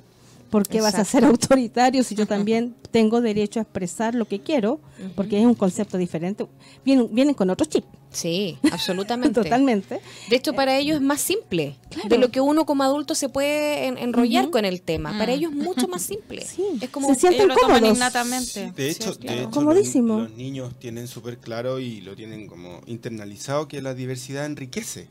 [0.53, 4.79] porque vas a ser autoritario si yo también tengo derecho a expresar lo que quiero,
[5.15, 6.45] porque es un concepto diferente.
[6.85, 9.99] Vienen, vienen con otro chip, sí absolutamente totalmente.
[10.29, 11.75] de hecho para ellos es más simple
[12.07, 15.51] de lo que uno como adulto se puede en- enrollar con el tema para ellos
[15.51, 16.63] es mucho más simple Sí.
[16.81, 17.97] es como Se sienten Ellos lo toman cómodos.
[17.97, 18.71] innatamente.
[18.75, 19.41] De hecho, Sí, de claro.
[19.41, 20.19] hecho, Comodísimo.
[20.19, 25.07] Los, los niños tienen súper claro y lo tienen como internalizado que la diversidad enriquece.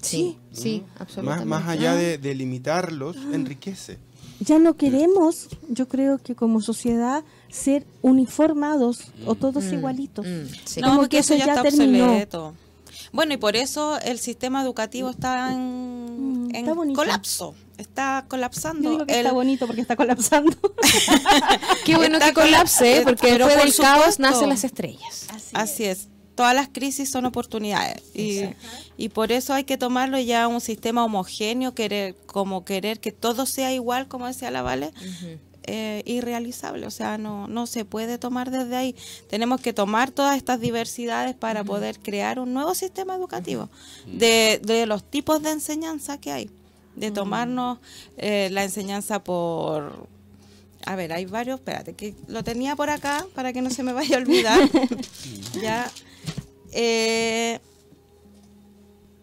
[0.00, 3.98] sí sí Más, absolutamente más allá de, de limitarlos, enriquece.
[4.44, 10.26] Ya no queremos, yo creo que como sociedad, ser uniformados o todos igualitos.
[10.26, 10.80] Mm, sí.
[10.80, 12.04] No, Como porque que eso eso ya, ya está terminó.
[12.06, 12.54] obsoleto.
[13.12, 16.98] Bueno, y por eso el sistema educativo está en, Mm, en está bonito.
[16.98, 17.54] colapso.
[17.78, 18.84] Está colapsando.
[18.84, 20.56] Yo digo que El- está bonito porque está colapsando.
[21.84, 25.84] qué bueno Está que colapse porque pero después por del caos nacen las estrellas Así
[25.84, 26.08] es.
[26.34, 28.40] Todas las crisis son oportunidades y,
[28.96, 33.44] y por eso hay que tomarlo ya un sistema homogéneo, querer como querer que todo
[33.44, 34.92] sea igual, como decía la Vale,
[35.64, 36.86] eh, irrealizable.
[36.86, 38.96] O sea, no, no se puede tomar desde ahí.
[39.30, 43.68] Tenemos que tomar todas estas diversidades para poder crear un nuevo sistema educativo
[44.06, 46.50] de, de los tipos de enseñanza que hay.
[46.96, 47.78] De tomarnos
[48.16, 50.08] eh, la enseñanza por...
[50.84, 53.92] A ver, hay varios, espérate, que lo tenía por acá para que no se me
[53.92, 54.68] vaya a olvidar.
[55.62, 55.88] ya.
[56.72, 57.60] Eh,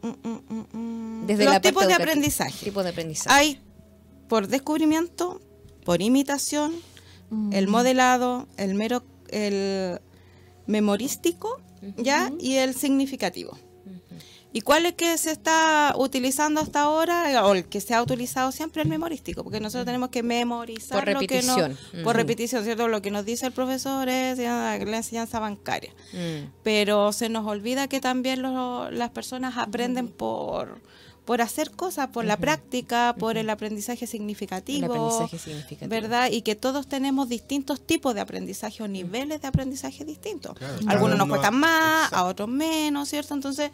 [0.02, 1.28] mm, mm, mm.
[1.28, 2.12] Desde los la parte tipos de educativa.
[2.12, 2.66] aprendizaje.
[2.66, 3.60] tipos de aprendizaje Hay
[4.28, 5.42] por descubrimiento,
[5.84, 6.74] por imitación,
[7.52, 10.00] el modelado, el mero, el
[10.68, 11.60] memorístico,
[11.98, 13.58] ya y el significativo.
[14.52, 18.52] ¿Y cuál es que se está utilizando hasta ahora o el que se ha utilizado
[18.52, 19.44] siempre el memorístico?
[19.44, 22.04] Porque nosotros tenemos que memorizar Por lo que no- repetición.
[22.04, 22.88] por repetición, ¿cierto?
[22.88, 26.50] Lo que nos dice el profesor es la enseñanza bancaria Mm.
[26.64, 30.82] pero se nos olvida que también lo- las personas aprenden por,
[31.26, 35.90] por hacer cosas, por la práctica, por el aprendizaje significativo, El aprendizaje significativo.
[35.92, 36.32] ¿verdad?
[36.32, 40.58] Y que todos tenemos distintos tipos de aprendizaje o niveles de aprendizaje distintos.
[40.58, 43.36] Claro, Algunos nos cuestan más, a otros menos, ¿cierto?
[43.36, 43.70] Entonces,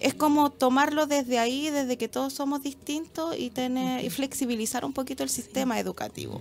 [0.00, 4.92] es como tomarlo desde ahí, desde que todos somos distintos y tener y flexibilizar un
[4.92, 6.40] poquito el sistema educativo.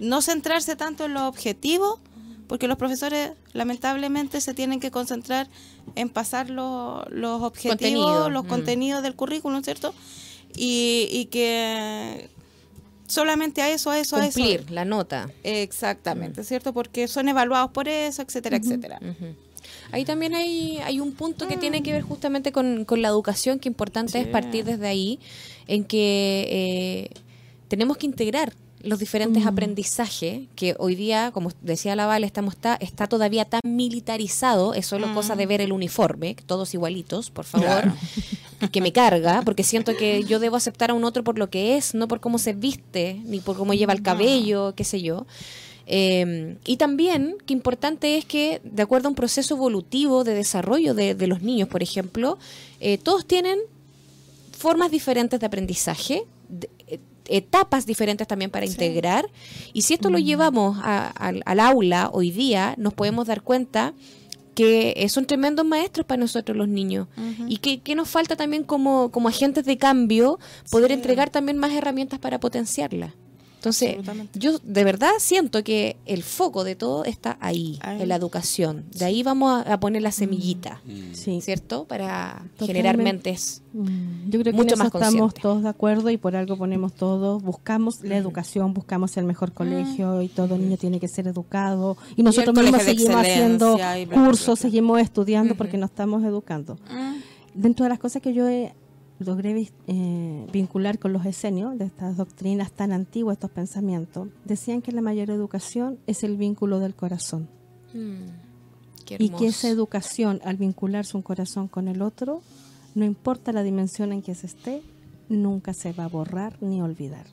[0.00, 1.98] No centrarse tanto en los objetivos,
[2.48, 5.48] porque los profesores lamentablemente se tienen que concentrar
[5.94, 8.48] en pasar lo- los objetivos, Contenido, los mm.
[8.48, 9.94] contenidos del currículum, ¿cierto?
[10.54, 12.30] Y, y que
[13.08, 14.38] solamente a eso, a eso, a eso.
[14.40, 16.72] cumplir la nota Exactamente, ¿cierto?
[16.72, 18.98] Porque son evaluados por eso, etcétera, etcétera.
[19.92, 23.58] Ahí también hay, hay un punto que tiene que ver justamente con, con la educación,
[23.58, 25.18] que importante es partir desde ahí,
[25.66, 27.20] en que eh,
[27.68, 28.52] tenemos que integrar
[28.86, 33.60] los diferentes aprendizajes que hoy día, como decía la Vale, estamos está, está todavía tan
[33.64, 37.92] militarizado, es solo cosa de ver el uniforme, todos igualitos, por favor,
[38.72, 41.76] que me carga, porque siento que yo debo aceptar a un otro por lo que
[41.76, 45.26] es, no por cómo se viste, ni por cómo lleva el cabello, qué sé yo.
[45.86, 50.94] Eh, y también que importante es que, de acuerdo a un proceso evolutivo de desarrollo
[50.94, 52.38] de, de los niños, por ejemplo,
[52.80, 53.58] eh, todos tienen
[54.56, 59.28] formas diferentes de aprendizaje, de- eh, etapas diferentes también para integrar.
[59.72, 63.94] Y si esto lo llevamos a- al- al aula hoy día, nos podemos dar cuenta
[64.54, 67.08] que eh, son tremendos maestros para nosotros los niños.
[67.48, 70.38] Y que, que nos falta también como, como agentes de cambio
[70.70, 73.14] poder entregar también más herramientas para potenciarla.
[73.68, 78.84] Entonces, yo de verdad siento que el foco de todo está ahí, en la educación.
[78.92, 80.80] De ahí vamos a, a poner la semillita,
[81.12, 81.40] Sí.
[81.40, 81.84] ¿cierto?
[81.84, 82.66] Para Totalmente.
[82.66, 83.62] generar mentes.
[83.72, 86.56] Mm, Yo creo que Mucho en más eso estamos todos de acuerdo y por algo
[86.56, 91.26] ponemos todos, buscamos la educación, buscamos el mejor colegio y todo niño tiene que ser
[91.28, 96.76] educado y nosotros el mismos seguimos haciendo y cursos, seguimos estudiando porque nos estamos educando.
[96.90, 97.16] Mm.
[97.54, 98.74] Dentro de las cosas que yo he
[99.18, 104.92] logré eh, vincular con los esenios de estas doctrinas tan antiguas, estos pensamientos, decían que
[104.92, 107.48] la mayor educación es el vínculo del corazón.
[107.94, 112.42] Mm, Y que esa educación, al vincularse un corazón con el otro,
[112.94, 114.82] no importa la dimensión en que se esté,
[115.28, 117.24] nunca se va a borrar ni olvidar.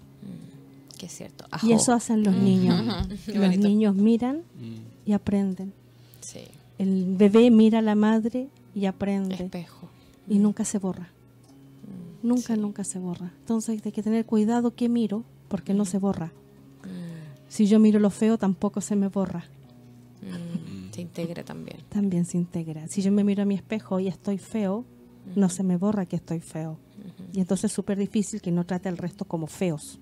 [0.98, 1.46] Que es cierto.
[1.64, 2.80] Y eso hacen los niños.
[3.26, 3.68] Qué Los bonito.
[3.68, 5.10] niños miran Mm.
[5.10, 5.74] y aprenden.
[6.22, 6.40] Sí.
[6.78, 9.36] El bebé mira a la madre y aprende.
[9.36, 9.90] Espejo.
[10.30, 11.10] y nunca se borra.
[12.24, 13.34] Mm, Nunca, nunca se borra.
[13.40, 16.28] Entonces hay que tener cuidado que miro, porque no se borra.
[16.84, 19.46] mm, Si yo miro lo feo, tampoco se me borra.
[20.22, 21.78] mm, Se integra también.
[21.90, 22.88] También se integra.
[22.88, 24.86] Si yo me miro a mi espejo y estoy feo,
[25.36, 26.78] no se me borra que estoy feo.
[27.34, 30.00] Y entonces es súper difícil que no trate al resto como feos.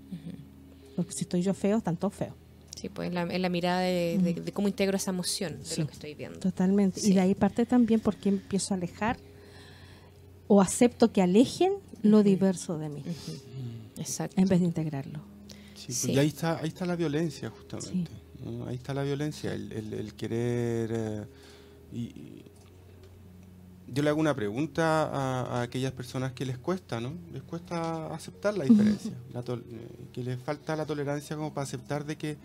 [0.95, 2.33] Porque si estoy yo feo, están todos feos.
[2.75, 5.81] Sí, pues en la, la mirada de, de- de cómo integro esa emoción de Sí.
[5.81, 6.39] lo que estoy viendo.
[6.39, 6.99] Totalmente.
[6.99, 7.11] Sí.
[7.11, 9.17] Y de ahí parte también porque empiezo a alejar
[10.47, 13.03] o acepto que alejen lo diverso de mí,
[13.97, 14.39] Exacto.
[14.39, 15.19] en vez de integrarlo.
[15.75, 16.11] Sí, pues, Sí.
[16.13, 18.11] Y ahí está, ahí está la violencia, justamente.
[18.43, 18.65] ¿no?
[18.67, 20.89] Ahí está la violencia, el, el- el querer...
[20.93, 21.25] eh,
[21.93, 22.45] y, y-
[23.93, 27.11] yo le hago una pregunta a, a aquellas personas que les cuesta, ¿no?
[27.33, 29.63] Les cuesta aceptar la diferencia, la eh,
[30.13, 32.37] que les falta la tolerancia como para aceptar de que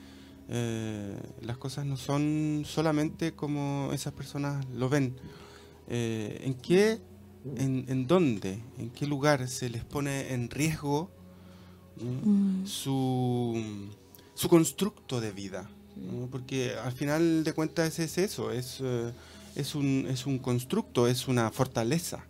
[0.48, 5.14] eh, las cosas no son solamente como esas personas lo ven.
[5.88, 6.98] Eh, ¿En qué,
[7.56, 11.10] en, en dónde, en qué lugar se les pone en riesgo.
[11.98, 12.66] Mm.
[12.66, 13.88] su,
[14.34, 15.66] su constructo de vida.
[15.96, 16.26] ¿no?
[16.26, 19.12] Porque al final de cuentas es eso, es, eh,
[19.54, 22.22] es, un, es un constructo, es una fortaleza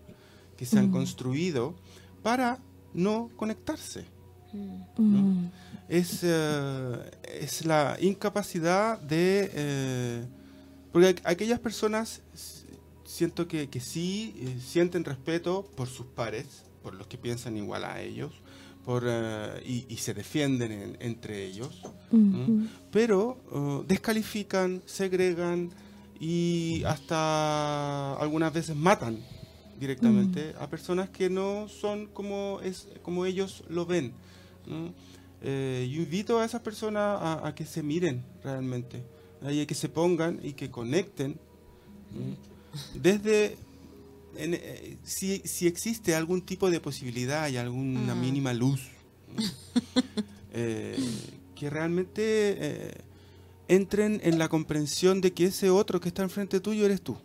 [0.56, 0.92] que se han Mm.
[0.92, 1.74] construido
[2.22, 2.60] para
[2.94, 4.04] no conectarse.
[4.52, 5.46] Mm.
[5.88, 7.10] Es, eh,
[7.40, 9.50] es la incapacidad de...
[9.52, 10.24] eh,
[10.92, 12.22] porque aqu- aquellas personas
[13.06, 17.84] siento que, que sí eh, sienten respeto por sus pares, por los que piensan igual
[17.84, 18.32] a ellos,
[18.84, 21.82] por, eh, y, y se defienden en- entre ellos,
[22.12, 22.66] Mm.
[22.92, 25.70] pero eh, descalifican, segregan
[26.20, 29.18] y hasta algunas veces matan
[29.78, 34.12] directamente a personas que no son como, es, como ellos lo ven.
[35.42, 39.02] Eh, yo invito a esas personas a, a que se miren realmente,
[39.50, 41.38] y a que se pongan y que conecten.
[42.94, 43.56] Desde
[44.36, 48.20] en, eh, si, si existe algún tipo de posibilidad y alguna Mm.
[48.20, 48.80] mínima luz
[49.34, 49.42] ¿no?
[50.58, 50.96] Eh,
[51.54, 52.94] que realmente eh,
[53.68, 57.16] entren en la comprensión de que ese otro que está enfrente tuyo eres tú.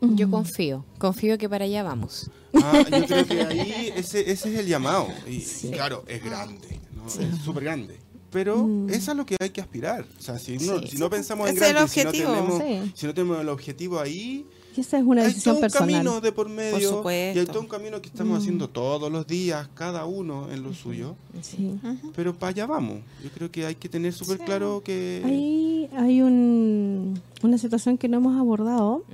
[0.00, 2.30] Yo confío, confío que para allá vamos.
[2.54, 5.08] Ah, yo creo que ahí ese, ese es el llamado.
[5.26, 5.40] Y
[5.72, 7.06] claro, es grande, ¿no?
[7.08, 7.98] es súper grande.
[8.30, 8.90] Pero Mm.
[8.90, 10.04] es a lo que hay que aspirar.
[10.18, 10.88] O sea, si, uno- Sí.
[10.88, 12.32] si no pensamos en grande, si no, objetivo.
[12.32, 12.92] tenemos, Sí.
[12.94, 14.44] si no tenemos el objetivo ahí,
[14.76, 15.88] Y esa es una hay todo decisión un personal.
[15.94, 17.02] camino de por medio.
[17.10, 18.40] y hay todo un camino que estamos Mm.
[18.42, 21.16] haciendo todos los días, cada uno en lo suyo.
[21.40, 21.80] Sí.
[22.14, 22.98] Pero para allá vamos.
[23.24, 25.22] Yo creo que hay que tener súper claro que...
[25.24, 29.04] Ahí hay un- una situación que no hemos abordado,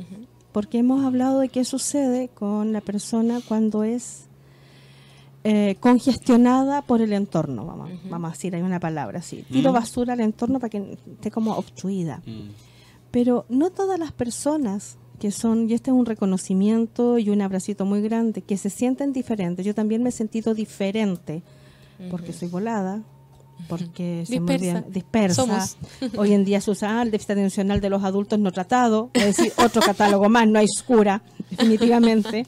[0.53, 4.24] porque hemos hablado de qué sucede con la persona cuando es
[5.45, 9.45] eh, congestionada por el entorno, vamos, vamos a decir, hay una palabra así.
[9.51, 9.75] Tiro Mm.
[9.75, 12.23] basura al entorno para que esté como obstruida.
[12.27, 12.49] Mm.
[13.11, 17.85] Pero no todas las personas que son, y este es un reconocimiento y un abracito
[17.85, 19.65] muy grande, que se sienten diferentes.
[19.65, 21.43] Yo también me he sentido diferente,
[22.11, 23.03] porque soy volada,
[23.69, 24.57] porque Dispersa.
[24.81, 25.35] bien dispersa.
[25.43, 25.77] Somos.
[26.19, 29.37] Hoy en día se usa ah, el déficit atencional de los adultos no tratado, es
[29.37, 32.47] decir, otro catálogo más, no hay cura, definitivamente.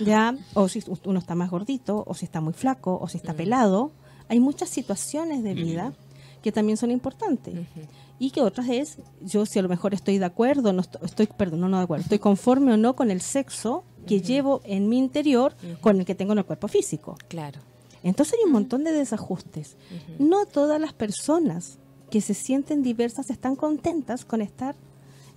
[0.00, 3.34] ya O si uno está más gordito, o si está muy flaco, o si está
[3.34, 3.92] pelado.
[4.28, 5.92] Hay muchas situaciones de vida
[6.42, 7.54] que también son importantes.
[8.18, 11.26] Y que otras es, yo si a lo mejor estoy de acuerdo, no estoy, estoy-
[11.26, 14.88] perdón, no, no de acuerdo, estoy conforme o no con el sexo que llevo en
[14.88, 17.16] mi interior con el que tengo en el cuerpo físico.
[17.28, 17.60] Claro.
[18.08, 19.76] Entonces hay un montón de desajustes.
[20.18, 21.78] No todas las personas
[22.10, 24.76] que se sienten diversas están contentas con estar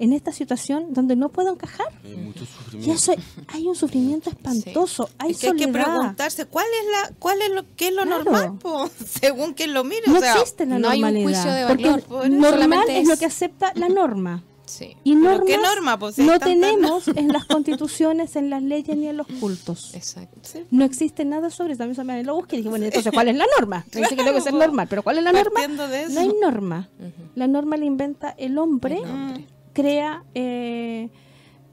[0.02, 1.88] en esta situación donde no puedo encajar.
[2.06, 2.94] Hay mucho Y sufrimiento.
[2.94, 3.14] eso
[3.48, 7.50] hay un sufrimiento espantoso, hay Es que hay que preguntarse cuál es la, cuál es
[7.52, 8.24] lo, qué es lo Claro.
[8.24, 8.90] normal, po?
[9.20, 10.04] según quien lo mire.
[10.08, 11.42] No o sea, existe la no hay un normalidad.
[11.44, 14.44] juicio de porque valor, por- normal es lo que acepta la norma.
[14.70, 14.96] Sí.
[15.04, 15.98] Y ¿Pero normas qué norma?
[16.00, 19.96] Pues, no tenemos en las constituciones, en las leyes ni en los cultos.
[19.96, 20.40] Exacto.
[20.70, 21.84] No existe nada sobre eso.
[21.84, 23.84] A mí se me lo busqué y dije, bueno, entonces, ¿cuál es la norma?
[23.94, 25.52] Me dice que debe ser Claro, normal, pero ¿cuál es la norma?
[25.56, 26.14] partiendo de eso.
[26.14, 26.90] No hay norma.
[27.36, 29.48] La norma la inventa el hombre, El hombre.
[29.74, 31.10] crea eh,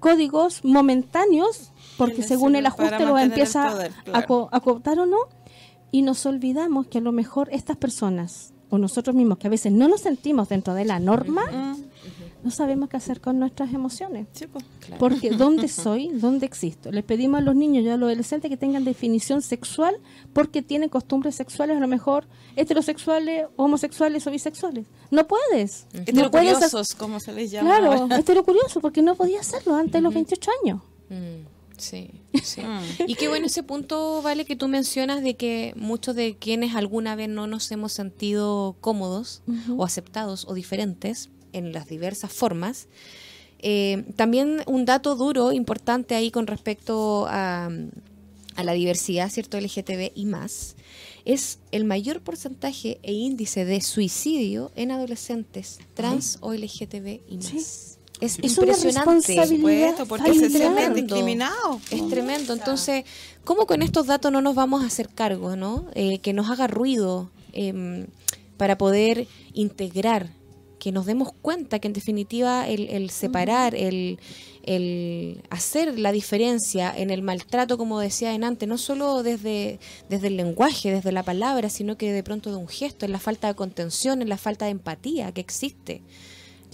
[0.00, 4.26] códigos momentáneos, porque según el ajuste lo empieza poder, a, claro.
[4.26, 5.18] co- a cooptar o no,
[5.90, 9.72] y nos olvidamos que a lo mejor estas personas, o nosotros mismos, que a veces
[9.72, 11.76] no nos sentimos dentro de la norma, Mm.
[12.46, 14.26] No sabemos qué hacer con nuestras emociones.
[14.32, 14.64] Sí, pues.
[14.80, 14.98] Claro.
[14.98, 16.08] Porque ¿dónde soy?
[16.08, 16.90] ¿Dónde existo?
[16.92, 19.96] Les pedimos a los niños y a los adolescentes que tengan definición sexual
[20.32, 22.26] porque tienen costumbres sexuales, a lo mejor
[22.56, 24.86] heterosexuales, homosexuales o bisexuales.
[25.10, 25.86] No puedes.
[25.92, 27.78] Hacer- Heterocuriosos, como se les llama.
[27.78, 30.82] Claro, heterocurioso, porque no podía hacerlo antes de los 28 años.
[31.08, 31.46] Mm,
[31.78, 32.10] sí,
[32.42, 32.62] sí.
[33.06, 37.14] Y qué bueno ese punto, Vale, que tú mencionas de que muchos de quienes alguna
[37.16, 39.42] vez no nos hemos sentido cómodos
[39.76, 42.86] o aceptados o diferentes en las diversas formas.
[43.58, 47.70] Eh, también un dato duro, importante ahí con respecto a,
[48.54, 49.58] a la diversidad, ¿cierto?
[49.58, 50.76] LGTB y más,
[51.24, 57.46] es el mayor porcentaje e índice de suicidio en adolescentes trans o LGTB y más.
[57.46, 57.56] Sí.
[58.20, 59.34] Es, Es una impresionante.
[59.34, 60.94] responsabilidad Supuesto, porque se sienten tremendo.
[60.94, 61.82] discriminados.
[61.90, 62.52] Es tremendo.
[62.54, 63.04] Entonces,
[63.44, 65.86] ¿cómo con estos datos no nos vamos a hacer cargo, no?
[65.94, 68.06] Eh, que nos haga ruido em,
[68.56, 70.30] para poder integrar,
[70.86, 74.20] que nos demos cuenta que en definitiva el, el separar, el,
[74.62, 80.28] el hacer la diferencia en el maltrato, como decía en antes, no solo desde, desde
[80.28, 83.48] el lenguaje, desde la palabra, sino que de pronto de un gesto, en la falta
[83.48, 86.02] de contención, en la falta de empatía que existe.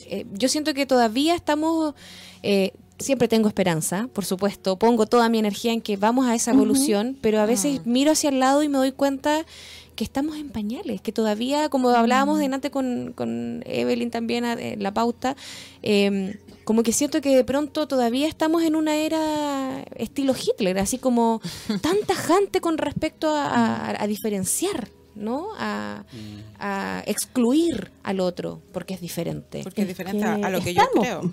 [0.04, 1.94] Eh, yo siento que todavía estamos,
[2.42, 6.50] eh, siempre tengo esperanza, por supuesto, pongo toda mi energía en que vamos a esa
[6.50, 9.46] evolución, pero a veces miro hacia el lado y me doy cuenta
[9.95, 14.82] que estamos en pañales, que todavía, como hablábamos de antes con, con Evelyn también en
[14.82, 15.36] la pauta,
[15.82, 20.99] eh, como que siento que de pronto todavía estamos en una era estilo Hitler, así
[20.99, 21.40] como
[21.80, 25.48] tan tajante con respecto a diferenciar, ¿no?
[25.58, 26.04] A,
[26.58, 29.62] a excluir al otro, porque es diferente.
[29.62, 31.32] Porque es Es diferente que a, a lo que yo creo.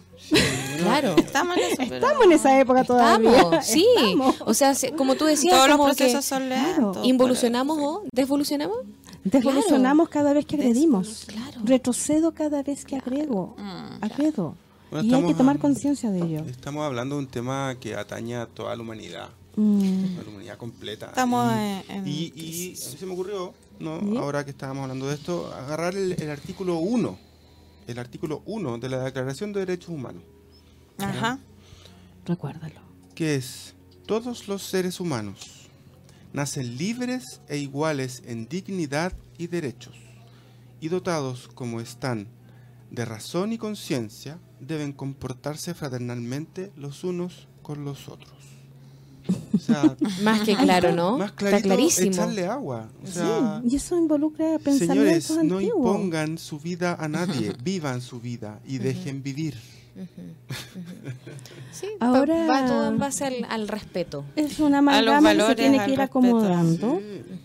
[0.79, 1.15] Claro.
[1.17, 1.93] Estamos en eso.
[1.95, 3.31] Estamos en esa época todavía.
[3.37, 3.85] Estamos, sí.
[3.95, 4.35] Estamos.
[4.45, 6.93] O sea, se- como tú decías, Todos los que procesos son lentos.
[6.93, 7.01] Claro.
[7.03, 8.77] involucionamos o desvolucionamos.
[9.23, 11.25] Desvolucionamos cada vez que agredimos.
[11.27, 11.59] Claro.
[11.63, 13.55] Retrocedo cada vez que agrego.
[13.57, 14.03] Mm.
[14.03, 14.55] Agredo.
[14.91, 16.45] Bueno, y hay que tomar conciencia de ello.
[16.49, 20.17] Estamos hablando de un tema que atañe a toda la humanidad, Mm.
[20.19, 21.07] a la humanidad completa.
[21.07, 21.59] Estamos y,
[21.91, 23.99] en- en y, se me ocurrió, ¿no?
[23.99, 24.17] ¿Sí?
[24.17, 27.17] ahora que estábamos hablando de esto, agarrar el, el artículo 1,
[27.87, 30.23] el artículo 1 de la Declaración de Derechos Humanos,
[30.97, 31.39] Ajá.
[32.25, 32.81] Recuérdalo.
[33.15, 33.75] que es,
[34.05, 35.69] todos los seres humanos
[36.33, 39.95] nacen libres e iguales en dignidad y derechos,
[40.81, 42.27] y dotados como están
[42.91, 48.38] de razón y conciencia, deben comportarse fraternalmente los unos con los otros.
[49.53, 51.17] O sea, Más que claro, ¿no?
[51.17, 52.11] más Está clarito clarísimo.
[52.11, 52.89] echarle agua.
[53.03, 55.95] O sea, sí, y eso involucra pensamientos señores, no antiguos.
[55.97, 59.55] impongan su vida a nadie, vivan su vida y dejen vivir.
[61.71, 64.23] Sí, Ahora- va, va todo en base al, al respeto.
[64.35, 67.01] Es una amalgama que se tiene que ir acomodando,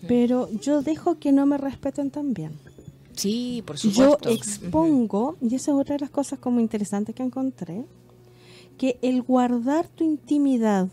[0.07, 2.51] pero yo dejo que no me respeten también.
[3.15, 4.29] Sí, por Yo supuesto.
[4.29, 7.85] expongo, y esa es otra de las cosas como interesantes que encontré,
[8.77, 10.89] que el guardar tu intimidad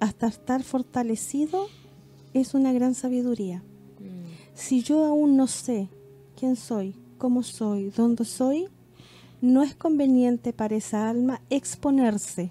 [0.00, 1.66] Hasta estar fortalecido
[2.34, 3.58] es una gran sabiduría.
[3.58, 4.28] Mm.
[4.54, 5.88] Si yo aún no sé
[6.38, 8.68] quién soy, cómo soy, dónde soy,
[9.40, 12.50] no es conveniente para esa alma exponerse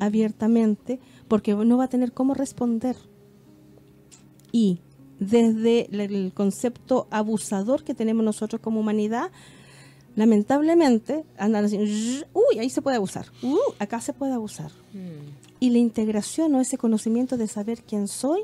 [0.00, 0.98] abiertamente
[1.28, 2.96] porque no va a tener cómo responder.
[4.50, 4.80] Y
[5.20, 9.30] desde el- concepto abusador que tenemos nosotros como humanidad,
[10.16, 14.70] lamentablemente andan así, "Zzz, uy, ahí se puede abusar, uh, acá se puede abusar.
[14.92, 15.41] Mm.
[15.62, 18.40] Y la integración o ese conocimiento de saber quién soy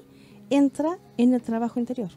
[0.50, 2.10] entra en el trabajo interior.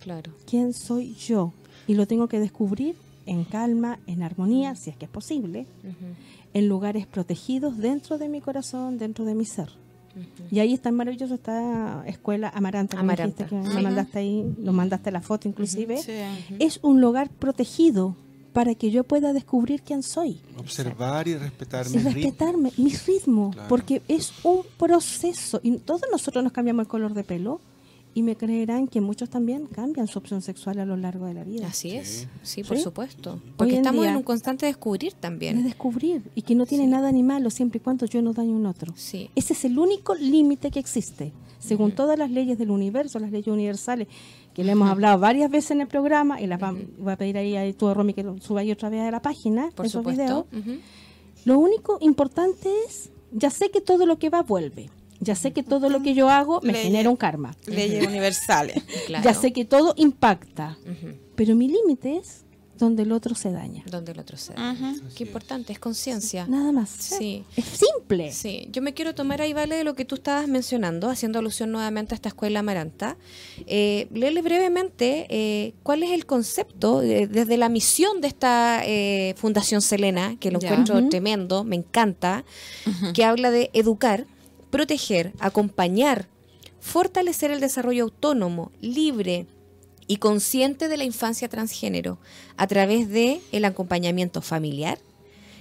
[0.00, 0.30] Claro.
[0.46, 1.52] ¿Quién soy yo?
[1.86, 6.06] Y lo tengo que descubrir en calma, en armonía, si es que es posible, Ujú.
[6.52, 9.70] en lugares protegidos dentro de mi corazón, dentro de mi ser.
[10.50, 13.74] Y ahí está maravilloso esta escuela Amaranta, que me Amaranta, dijiste que sí.
[13.76, 15.96] me mandaste ahí, lo mandaste la foto inclusive.
[16.02, 16.12] Sí.
[16.58, 18.16] Es un lugar protegido
[18.58, 20.40] para que yo pueda descubrir quién soy.
[20.58, 22.10] Observar y respetar Y mi ritmo.
[22.12, 23.68] respetarme, mi ritmo, Claro.
[23.68, 25.60] porque es un proceso.
[25.62, 27.60] Y todos nosotros nos cambiamos el color de pelo
[28.14, 31.44] y me creerán que muchos también cambian su opción sexual a lo largo de la
[31.44, 31.68] vida.
[31.68, 32.26] Así es, Sí.
[32.42, 32.82] sí, por ¿Sí?
[32.82, 33.40] supuesto.
[33.56, 35.62] Porque en estamos día- en un constante descubrir De también.
[35.62, 36.90] descubrir y que no tiene Sí.
[36.90, 38.92] nada ni malo siempre y cuando yo no daño a un otro.
[38.96, 39.30] Sí.
[39.36, 41.32] Ese es el único límite que existe.
[41.60, 44.08] Según todas las leyes del universo, las leyes universales,
[44.58, 47.38] que le hemos hablado varias veces en el programa, y las va- voy a pedir
[47.38, 50.00] ahí a tú, Romy, que lo suba ahí otra vez a la página, Por esos
[50.00, 50.46] supuesto.
[50.50, 50.80] videos.
[51.44, 54.90] Lo único importante es, ya sé que todo lo que va vuelve.
[55.20, 56.86] Ya sé que todo lo que yo hago me Leyes.
[56.86, 57.54] genera un karma.
[57.66, 58.82] Leyes universales.
[59.06, 59.22] Claro.
[59.30, 60.76] Ya sé que todo impacta.
[61.36, 62.44] Pero mi límite es
[62.78, 63.82] donde el otro se daña.
[63.90, 64.94] Donde el otro se daña.
[65.16, 66.46] Qué importante, es conciencia.
[66.46, 66.88] Nada más.
[66.90, 67.44] Sí.
[67.56, 68.32] Es simple.
[68.32, 71.72] Sí, yo me quiero tomar ahí, Vale, de lo que tú estabas mencionando, haciendo alusión
[71.72, 73.16] nuevamente a esta escuela Amaranta.
[73.66, 79.34] Eh, léele brevemente eh, cuál es el concepto eh, desde la misión de esta eh,
[79.36, 80.68] Fundación Selena, que lo Ya.
[80.68, 82.44] encuentro tremendo, me encanta,
[83.14, 84.26] que habla de educar,
[84.70, 86.28] proteger, acompañar,
[86.80, 89.46] fortalecer el desarrollo autónomo, libre
[90.08, 92.18] y consciente de la infancia transgénero
[92.56, 94.98] a través de el acompañamiento familiar,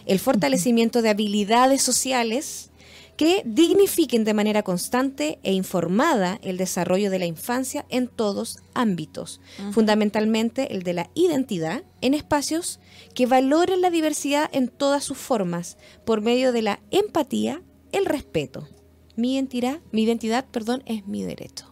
[0.07, 2.71] el fortalecimiento de habilidades sociales
[3.17, 9.41] que dignifiquen de manera constante e informada el desarrollo de la infancia en todos ámbitos,
[9.71, 12.79] fundamentalmente el de la identidad en espacios
[13.15, 18.69] que valoren la diversidad en todas sus formas por medio de la empatía, el respeto.
[19.15, 21.66] Mi identidad, mi identidad, perdón, es mi derecho.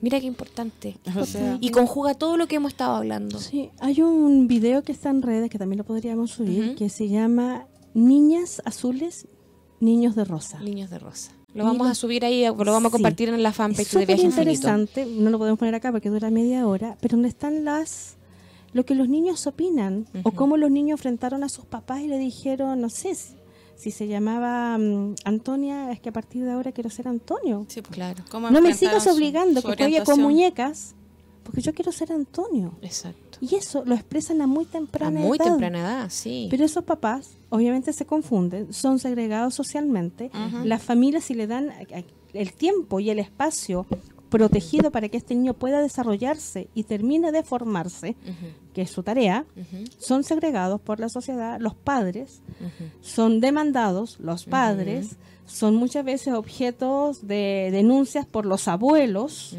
[0.00, 0.96] Mira qué importante.
[1.18, 3.38] O sea, Y conjuga todo lo que hemos estado hablando.
[3.38, 7.08] Sí, hay un video que está en redes que también lo podríamos subir que se
[7.08, 9.26] llama Niñas Azules,
[9.80, 10.60] Niños de Rosa.
[10.60, 11.32] Niños de rosa.
[11.54, 12.92] Lo vamos lo- a subir ahí, lo vamos a Sí.
[12.92, 14.50] compartir en la Es fanpage de súper Viaje Infinito.
[14.52, 18.16] interesante, no lo podemos poner acá porque dura media hora, pero donde están las
[18.72, 22.18] lo que los niños opinan o cómo los niños enfrentaron a sus papás y le
[22.18, 23.16] dijeron, no sé,
[23.80, 27.64] si, se llamaba mm, Antonia, es que a partir de ahora quiero ser Antonio.
[27.68, 30.94] sí, pues, Claro, ¿cómo No me sigas su- obligando su que juegue con muñecas,
[31.44, 32.74] porque yo quiero ser Antonio.
[32.82, 33.38] exacto.
[33.40, 35.46] Y eso lo expresan a muy A temprana muy edad.
[35.46, 36.46] temprana edad, sí.
[36.50, 40.30] Pero esos papás obviamente se confunden, son segregados socialmente.
[40.64, 42.04] Las familias si le dan a- a-
[42.34, 43.86] el tiempo y el espacio
[44.30, 48.16] protegido para que este niño pueda desarrollarse y termine de formarse,
[48.72, 49.44] que es su tarea,
[49.98, 52.40] son segregados por la sociedad, los padres,
[53.02, 59.56] son demandados, los padres, son muchas veces objetos de denuncias por los abuelos,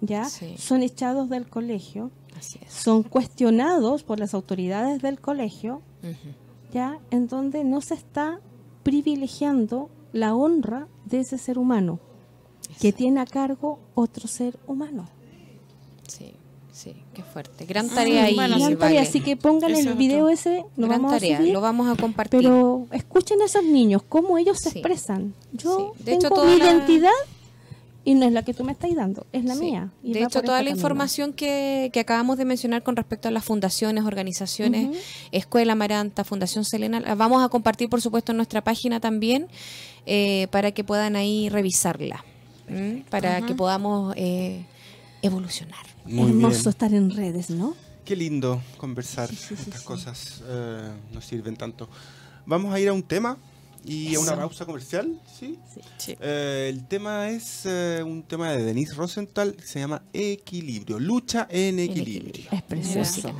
[0.00, 0.24] ¿ya?
[0.26, 0.54] Sí.
[0.56, 2.72] Son echados del colegio, Así es.
[2.72, 5.82] son cuestionados por las autoridades del colegio,
[6.72, 8.40] ya en donde no se está
[8.84, 11.98] privilegiando la honra de ese ser humano
[12.80, 15.08] que tiene a cargo otro ser humano.
[16.06, 16.34] Sí,
[16.72, 17.64] sí, qué fuerte.
[17.64, 19.08] Gran tarea ahí, bueno, Gran tarea, vale.
[19.08, 21.88] así que pongan Eso el video ese, lo Gran vamos tarea, a subir, lo vamos
[21.88, 22.40] a compartir.
[22.40, 25.34] pero escuchen a esos niños, cómo ellos se expresan.
[25.52, 26.04] Yo Sí.
[26.04, 27.10] De hecho, tengo toda mi la- identidad
[28.06, 29.60] y no es la que tú me estás dando, es la Sí.
[29.60, 29.90] mía.
[30.02, 30.76] y De hecho, toda este la camino.
[30.76, 34.98] información que, que acabamos de mencionar con respecto a las fundaciones, organizaciones.
[35.32, 39.46] Escuela Maranta, Fundación Selena, la vamos a compartir, por supuesto, en nuestra página también,
[40.04, 42.22] eh, para que puedan ahí revisarla,
[42.68, 43.04] ¿m?
[43.10, 44.64] para que podamos eh,
[45.22, 45.84] evolucionar.
[46.04, 46.68] Muy Hermoso bien.
[46.68, 47.74] estar en redes, ¿no?
[48.04, 49.30] Qué lindo conversar.
[49.32, 51.88] Estas cosas eh, nos sirven tanto.
[52.46, 53.38] Vamos a ir a un tema
[53.84, 55.58] y a una pausa comercial, ¿sí?
[55.98, 56.16] Sí.
[56.20, 61.78] Eh, el tema es eh, un tema de Denise Rosenthal, se llama Equilibrio, lucha en
[61.78, 62.44] equilibrio.
[62.50, 63.34] Es precioso.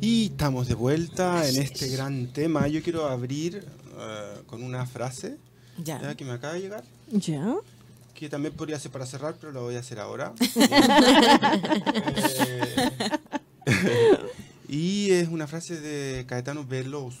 [0.00, 2.68] Y estamos de vuelta en este gran tema.
[2.68, 3.64] Yo quiero abrir
[3.98, 5.38] eh, con una frase
[5.82, 6.00] Ya.
[6.00, 7.56] ya, que me acaba de llegar, ¿Ya?
[8.14, 10.32] que también podría ser para cerrar, pero lo voy a hacer ahora.
[13.66, 14.18] Eh,
[14.68, 17.16] y es una frase de Caetano Veloso,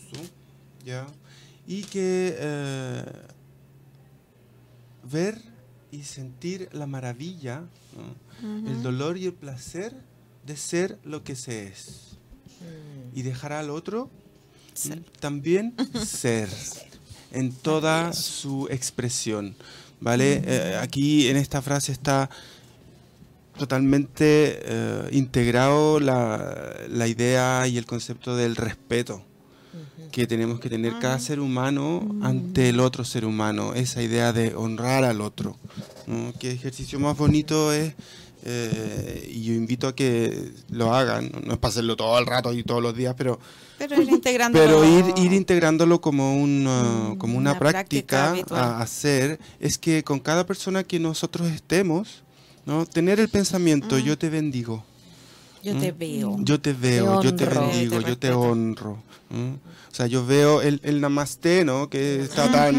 [0.84, 1.06] ¿ya?
[1.66, 3.04] Y que eh,
[5.10, 5.40] ver
[5.90, 7.62] y sentir la maravilla,
[8.42, 8.70] ¿no?
[8.70, 9.94] el dolor y el placer
[10.44, 12.18] de ser lo que se es.
[13.14, 14.10] Y dejar al otro
[15.20, 15.74] también
[16.04, 16.50] ser
[17.34, 19.56] en toda su expresión.
[20.00, 20.42] ¿Vale?
[20.44, 22.28] Eh, aquí en esta frase está
[23.56, 29.24] totalmente eh, integrado la, la idea y el concepto del respeto
[30.14, 34.54] que tenemos que tener cada ser humano ante el otro ser humano, esa idea de
[34.54, 35.56] honrar al otro.
[36.06, 36.32] ¿no?
[36.38, 37.94] Qué ejercicio más bonito es,
[38.46, 42.52] eh, y yo invito a que lo hagan, no es para hacerlo todo el rato
[42.52, 43.40] y todos los días, pero,
[43.78, 44.58] Pero ir integrando.
[44.58, 49.78] pero ir, ir integrándolo como, un, uh, como una, una práctica, práctica a hacer, es
[49.78, 52.22] que con cada persona que nosotros estemos,
[52.66, 52.84] ¿no?
[52.86, 54.84] tener el pensamiento, yo te bendigo.
[55.62, 56.36] Yo te veo.
[56.40, 58.98] Yo te veo, yo te bendigo, Te yo te honro.
[59.30, 59.54] ¿m?
[59.90, 61.88] O sea, yo veo el, el namaste, ¿no?
[61.88, 62.74] Que está tan,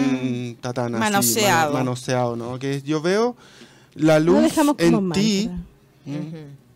[0.56, 1.74] está tan así, Manoseado.
[1.74, 2.60] mano- manoseado, ¿no?
[2.60, 3.36] Que yo veo
[3.96, 5.64] la luz en ti, mantra.
[6.06, 6.32] ¿m?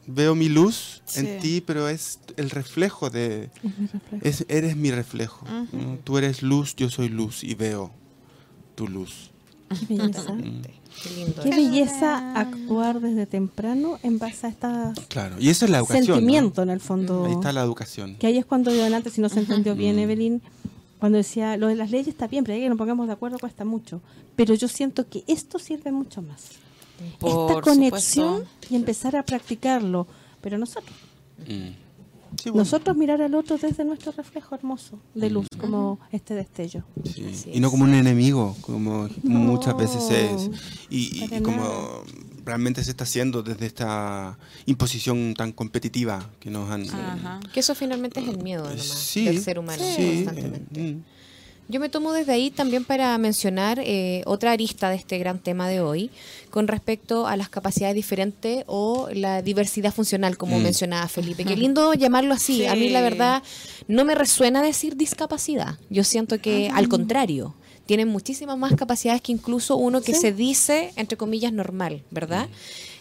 [0.07, 1.20] veo mi luz Sí.
[1.20, 3.49] en ti, pero es el reflejo de...
[3.63, 4.26] Es mi reflejo.
[4.28, 5.45] Es, eres mi reflejo.
[5.72, 5.97] ¿no?
[6.03, 7.91] Tú eres luz, yo soy luz y veo
[8.76, 9.30] tu luz.
[9.88, 10.36] Qué belleza.
[11.03, 11.41] Qué lindo.
[11.43, 14.67] Qué belleza actuar desde temprano en base a este
[15.07, 16.07] Claro, y eso es la educación.
[16.07, 16.15] ¿no?
[16.15, 17.26] sentimiento en el fondo.
[17.26, 18.15] Ahí está la educación.
[18.15, 19.99] Que ahí es cuando yo antes, si no se entendió bien, Mm.
[19.99, 20.41] Evelyn,
[20.99, 23.38] cuando decía, lo de las leyes está bien, pero ahí que nos pongamos de acuerdo
[23.39, 24.01] cuesta mucho.
[24.36, 26.41] Pero yo siento que esto sirve mucho más.
[27.06, 28.68] Esta conexión supuesto.
[28.70, 30.08] y empezar a practicarlo.
[30.41, 30.95] Pero nosotros,
[31.47, 31.70] Mm.
[32.38, 32.64] Sí, bueno.
[32.64, 36.84] Nosotros mirar al otro desde nuestro reflejo hermoso de luz, como este destello.
[37.04, 40.50] Sí, Y no como un enemigo, como No, muchas veces es.
[40.91, 41.80] Y, y- para y como nada.
[42.45, 44.38] realmente se está haciendo desde esta
[44.68, 46.88] imposición tan competitiva que nos han...
[46.88, 47.39] Ajá.
[47.52, 50.80] Que eso finalmente es el miedo nomás, Sí, del ser humano sí, constantemente.
[50.80, 51.04] eh, mm.
[51.72, 55.70] Yo me tomo desde ahí también para mencionar eh, otra arista de este gran tema
[55.70, 56.09] de hoy
[56.49, 60.63] con respecto a las capacidades diferentes o la diversidad funcional, como Mm.
[60.63, 61.45] mencionaba Felipe.
[61.45, 62.65] Qué lindo llamarlo así.
[62.65, 63.43] A mí la verdad
[63.88, 65.78] no me resuena decir discapacidad.
[65.91, 67.53] Yo siento que al contrario.
[67.86, 72.47] Tienen muchísimas más capacidades que incluso uno que se dice, entre comillas, normal, ¿verdad?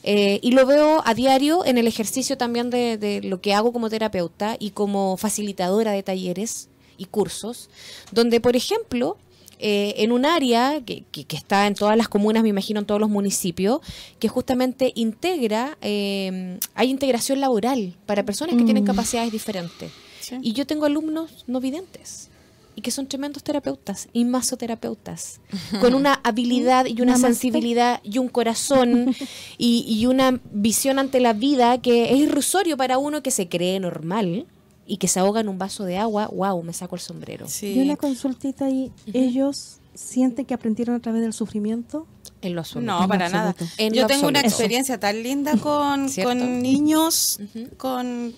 [0.02, 3.70] Eh, y lo veo a diario en el ejercicio también de, de lo que hago
[3.74, 7.70] como terapeuta y como facilitadora de talleres y cursos,
[8.12, 9.16] donde, por ejemplo,
[9.61, 12.86] eh, en un área que, que- que está en todas las comunas, me imagino en
[12.86, 13.80] todos los municipios,
[14.20, 18.86] que justamente integra, eh, hay integración laboral para personas que tienen Mm.
[18.86, 19.90] capacidades diferentes.
[20.20, 20.36] Sí.
[20.42, 22.28] Y yo tengo alumnos no videntes
[22.76, 25.40] y que son tremendos terapeutas y masoterapeutas,
[25.80, 27.26] con una habilidad y una Namaste.
[27.34, 29.12] sensibilidad y un corazón
[29.59, 33.80] y, y una visión ante la vida que es irrisorio para uno que se cree
[33.80, 34.46] normal
[34.89, 37.47] y que se ahoga en un vaso de agua, wow, me saco el sombrero.
[37.47, 37.74] Sí.
[37.74, 42.07] Y una consultita ahí, ¿ellos sienten que aprendieron a través del sufrimiento?
[42.41, 42.86] En lo absoluto.
[42.91, 43.55] No, En para nada.
[43.76, 47.39] En Yo tengo una experiencia tan linda con, con niños
[47.76, 48.32] con...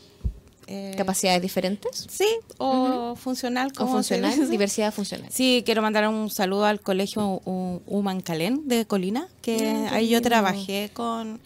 [0.67, 2.07] eh, ¿Capacidades diferentes?
[2.11, 2.27] Sí,
[2.59, 3.69] o funcional.
[3.69, 4.39] ¿O como se funcional?
[4.39, 4.51] dice.
[4.51, 5.31] Diversidad funcional.
[5.31, 7.43] Sí, quiero mandar un saludo al colegio
[7.87, 11.41] Humancalén de Colina, que qué ahí yo trabajé con,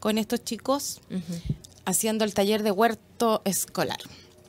[0.00, 1.00] con estos chicos
[1.84, 3.98] haciendo el taller de huerto escolar.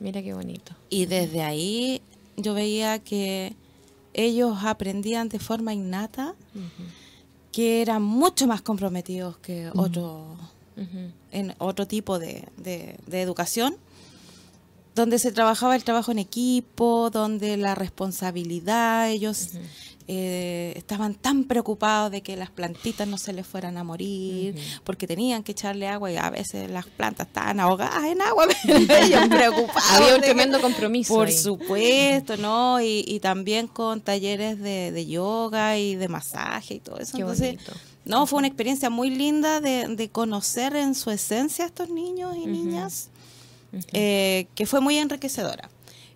[0.02, 0.74] Mira qué bonito.
[0.90, 2.02] Y desde ahí
[2.36, 3.54] yo veía que
[4.14, 6.34] ellos aprendían de forma innata,
[7.52, 10.38] que eran mucho más comprometidos que otros
[10.76, 11.10] Ujú.
[11.30, 13.76] en otro tipo de, de- de educación,
[14.94, 19.50] donde se trabajaba el trabajo en equipo, donde la responsabilidad, ellos
[20.08, 25.06] eh, estaban tan preocupados de que las plantitas no se les fueran a morir, porque
[25.06, 29.90] tenían que echarle agua y a veces las plantas estaban ahogadas en agua, ellos preocupados.
[29.92, 31.14] Había un tremendo compromiso.
[31.14, 31.34] por ahí.
[31.34, 32.80] supuesto, ¿no?
[32.80, 37.12] Y, y también con talleres de, de yoga y de masaje y todo eso.
[37.16, 37.72] Qué Entonces, bonito.
[38.04, 42.36] no, fue una experiencia muy linda de, de conocer en su esencia a estos niños
[42.36, 43.08] y niñas,
[43.92, 45.68] eh, que fue muy enriquecedora.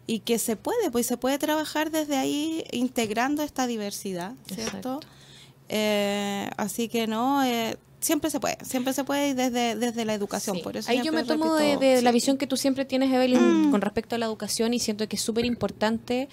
[0.07, 5.01] Y que se puede, pues se puede trabajar desde ahí integrando esta diversidad, ¿cierto?
[5.69, 10.15] Eh, así que no, eh, siempre se puede, siempre se puede y desde, desde la
[10.15, 10.57] educación.
[10.57, 10.63] Sí.
[10.63, 12.15] Por eso Ahí yo me tomo de, repito, de la sí.
[12.15, 13.71] visión que tú siempre tienes, Evelyn, Mm.
[13.73, 16.29] con respecto a la educación y siento que es súper importante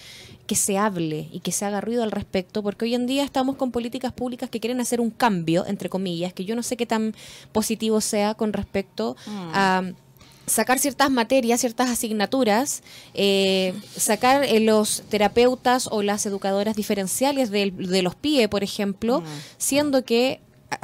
[0.46, 3.56] que se hable y que se haga ruido al respecto, porque hoy en día estamos
[3.56, 6.86] con políticas públicas que quieren hacer un cambio, entre comillas, que yo no sé qué
[6.86, 7.16] tan
[7.52, 9.52] positivo sea con respecto Mm.
[9.54, 9.84] a
[10.46, 12.84] sacar ciertas materias, ciertas asignaturas,
[13.14, 19.26] eh, sacar eh, los terapeutas o las educadoras diferenciales de, los PIE, por ejemplo, Mm.
[19.58, 20.42] siendo que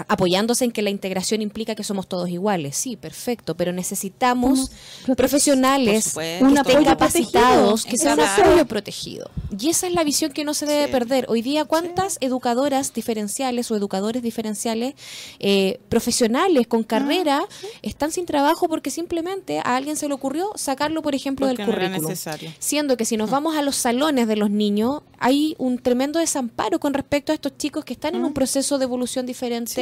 [0.08, 2.76] apoyándose en que la integración implica que somos todos iguales.
[2.78, 4.72] Sí, perfecto, pero necesitamos
[5.06, 6.46] prote- profesionales Por supuesto.
[6.46, 9.30] que Un estén apoyo capacitados, que sean apoyo protegido.
[9.60, 10.92] Y esa es la visión que no se debe Sí.
[10.92, 11.26] perder.
[11.30, 14.94] Hoy día, ¿cuántas educadoras diferenciales o educadores diferenciales
[15.40, 17.44] eh, profesionales con carrera
[17.82, 21.68] están sin trabajo porque simplemente a alguien se le ocurrió sacarlo, por ejemplo, Porque del
[21.72, 22.10] no era currículum?
[22.12, 22.52] necesario.
[22.60, 26.80] Siendo que si nos vamos a los salones de los niños, hay un tremendo desamparo
[26.80, 29.74] con respecto a estos chicos que están en un proceso de evolución diferente,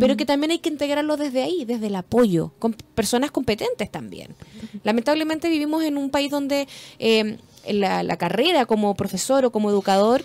[0.00, 4.34] pero que también hay que integrarlo desde ahí, desde el apoyo, con personas competentes también.
[4.82, 6.66] Lamentablemente vivimos en un país donde
[6.98, 7.38] eh,
[7.68, 10.24] la, la carrera como profesor o como educador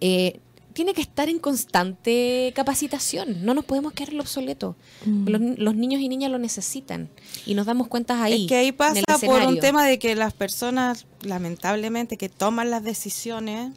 [0.00, 0.40] eh,
[0.74, 3.44] tiene que estar en constante capacitación.
[3.44, 4.76] No nos podemos quedar en lo obsoleto.
[5.06, 7.08] Los, los niños y niñas lo necesitan
[7.46, 8.42] y nos damos cuenta ahí.
[8.42, 12.82] Es que ahí pasa por un tema de que las personas, lamentablemente, que toman las
[12.82, 13.72] decisiones.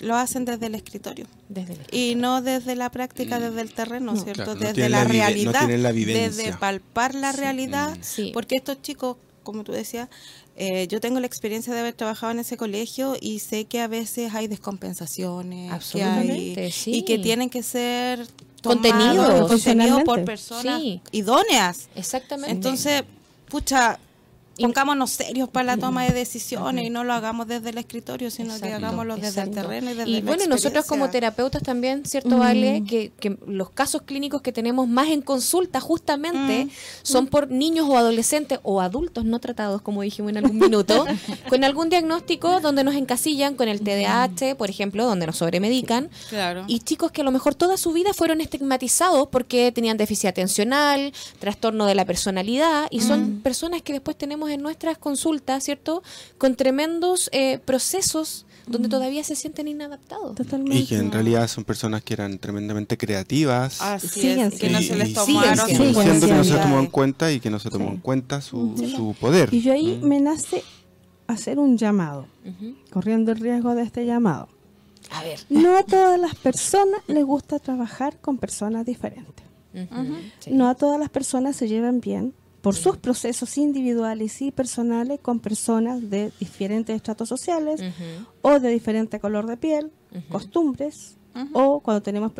[0.00, 1.26] Lo hacen desde el escritorio.
[1.48, 4.20] Desde el Y no desde la práctica, desde el terreno, No.
[4.22, 4.44] ¿cierto?
[4.44, 5.58] Claro, no desde la, no realidad.
[5.66, 5.92] tienen la.
[5.92, 7.96] Desde palpar la realidad.
[8.00, 8.30] Sí.
[8.32, 10.08] Porque estos chicos, como tú decías,
[10.56, 13.86] eh, yo tengo la experiencia de haber trabajado en ese colegio y sé que a
[13.88, 15.58] veces hay descompensaciones.
[15.58, 16.94] que hay- Absolutamente, sí.
[16.94, 18.26] Y que tienen que ser
[18.62, 20.02] Contenidos.
[20.04, 21.00] por personas Sí.
[21.12, 21.88] idóneas.
[21.94, 22.50] Exactamente.
[22.52, 23.02] Entonces,
[23.48, 23.98] pucha,
[24.60, 28.50] pongámonos serios para la toma de decisiones y no lo hagamos desde el escritorio, sino
[28.50, 31.62] que Exacto, hagámoslo desde el terreno y desde Y la bueno, y nosotros como terapeutas
[31.62, 32.38] también, ¿cierto, Mm.
[32.38, 32.84] Vale?
[32.88, 36.70] Que, que los casos clínicos que tenemos más en consulta justamente Mm.
[37.02, 41.04] son por niños o adolescentes o adultos no tratados, como dijimos en algún minuto,
[41.48, 46.10] con algún diagnóstico donde nos encasillan con el TDAH, por ejemplo, donde nos sobremedican.
[46.28, 46.64] Claro.
[46.66, 51.12] Y chicos que a lo mejor toda su vida fueron estigmatizados porque tenían déficit atencional,
[51.38, 56.02] trastorno de la personalidad, y son personas que después tenemos vemos en nuestras consultas, ¿cierto?
[56.38, 60.34] Con tremendos eh, procesos donde todavía se sienten inadaptados.
[60.34, 60.76] Totalmente.
[60.76, 63.80] Y que en realidad son personas que eran tremendamente creativas.
[63.80, 65.74] Así Siguen es, que no se les tomaron que
[66.34, 66.60] no se Sí.
[66.60, 67.94] tomó en cuenta y que no se tomó Sí.
[67.94, 69.52] en cuenta su, su poder.
[69.54, 70.06] Y yo ahí ¿Mm?
[70.06, 70.62] me nace
[71.26, 72.74] hacer un llamado, Ujú.
[72.90, 74.48] corriendo el riesgo de este llamado.
[75.10, 75.38] A ver.
[75.48, 79.46] No a todas las personas les gusta trabajar con personas diferentes.
[79.74, 80.16] Ujú.
[80.40, 80.50] Sí.
[80.52, 85.38] No a todas las personas se llevan bien por sus procesos individuales y personales con
[85.40, 87.80] personas de diferentes estratos sociales
[88.42, 89.90] o de diferente color de piel,
[90.28, 91.16] costumbres,
[91.52, 92.32] o cuando tenemos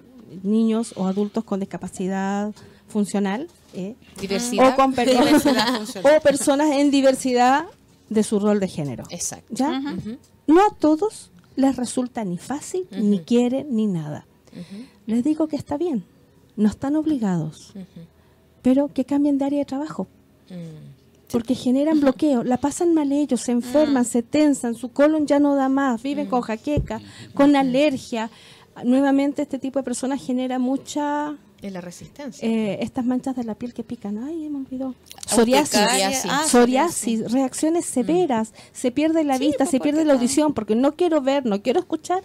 [0.43, 2.53] niños o adultos con discapacidad
[2.89, 3.95] funcional, ¿eh?
[4.21, 4.73] Diversidad.
[4.73, 6.17] o, con per- Diversidad funcional.
[6.17, 7.67] o personas en diversidad
[8.11, 9.05] de su rol de género.
[9.11, 9.47] Exacto.
[9.55, 9.81] ¿ya?
[10.47, 14.27] No a todos les resulta ni fácil, ni quieren, ni nada.
[15.07, 16.05] Les digo que está bien,
[16.57, 17.73] no están obligados.
[18.69, 20.07] Pero que cambien de área de trabajo,
[20.51, 21.31] Mm.
[21.33, 25.55] porque generan bloqueo, la pasan mal ellos, se enferman, se tensan, su colon ya no
[25.55, 27.01] da más, viven con jaqueca,
[27.35, 28.31] con alergia.
[28.85, 32.47] Nuevamente este tipo de personas genera mucha la resistencia.
[32.49, 34.19] eh, estas manchas de la piel que pican.
[34.23, 34.95] Ay, me olvidó.
[35.27, 35.81] Psoriasis.
[35.81, 36.31] Psoriasis.
[36.33, 40.75] Ah, Psoriasis, reacciones severas, se pierde la Sí, vista, pues, se pierde la audición porque
[40.77, 42.23] no quiero ver, no quiero escuchar.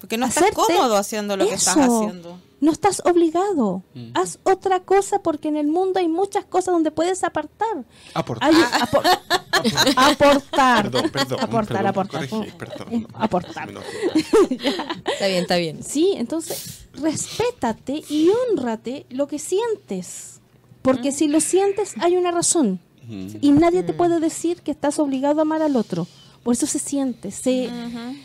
[0.00, 2.38] Porque no estás Hacerte cómodo haciendo lo que estás haciendo.
[2.58, 3.82] No estás obligado.
[3.94, 4.12] Mm.
[4.14, 7.84] Haz otra cosa porque en el mundo hay muchas cosas donde puedes apartar.
[8.14, 8.48] Aportar.
[8.50, 9.18] Hay- apor-
[9.96, 10.90] aportar.
[10.90, 12.28] Perdón, perdón, Aportar, perdón, aportar.
[12.28, 12.88] corregí, perdón.
[12.94, 13.68] Eh, aportar.
[14.50, 15.82] Está bien, está bien.
[15.82, 20.40] Sí, entonces respétate y honrate lo que sientes.
[20.82, 22.80] Porque si lo sientes hay una razón.
[23.04, 23.38] Ujú.
[23.40, 26.06] Y nadie te puede decir que estás obligado a amar al otro.
[26.42, 27.68] Por eso se siente, se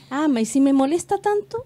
[0.10, 0.42] ama.
[0.42, 1.66] Y si me molesta tanto,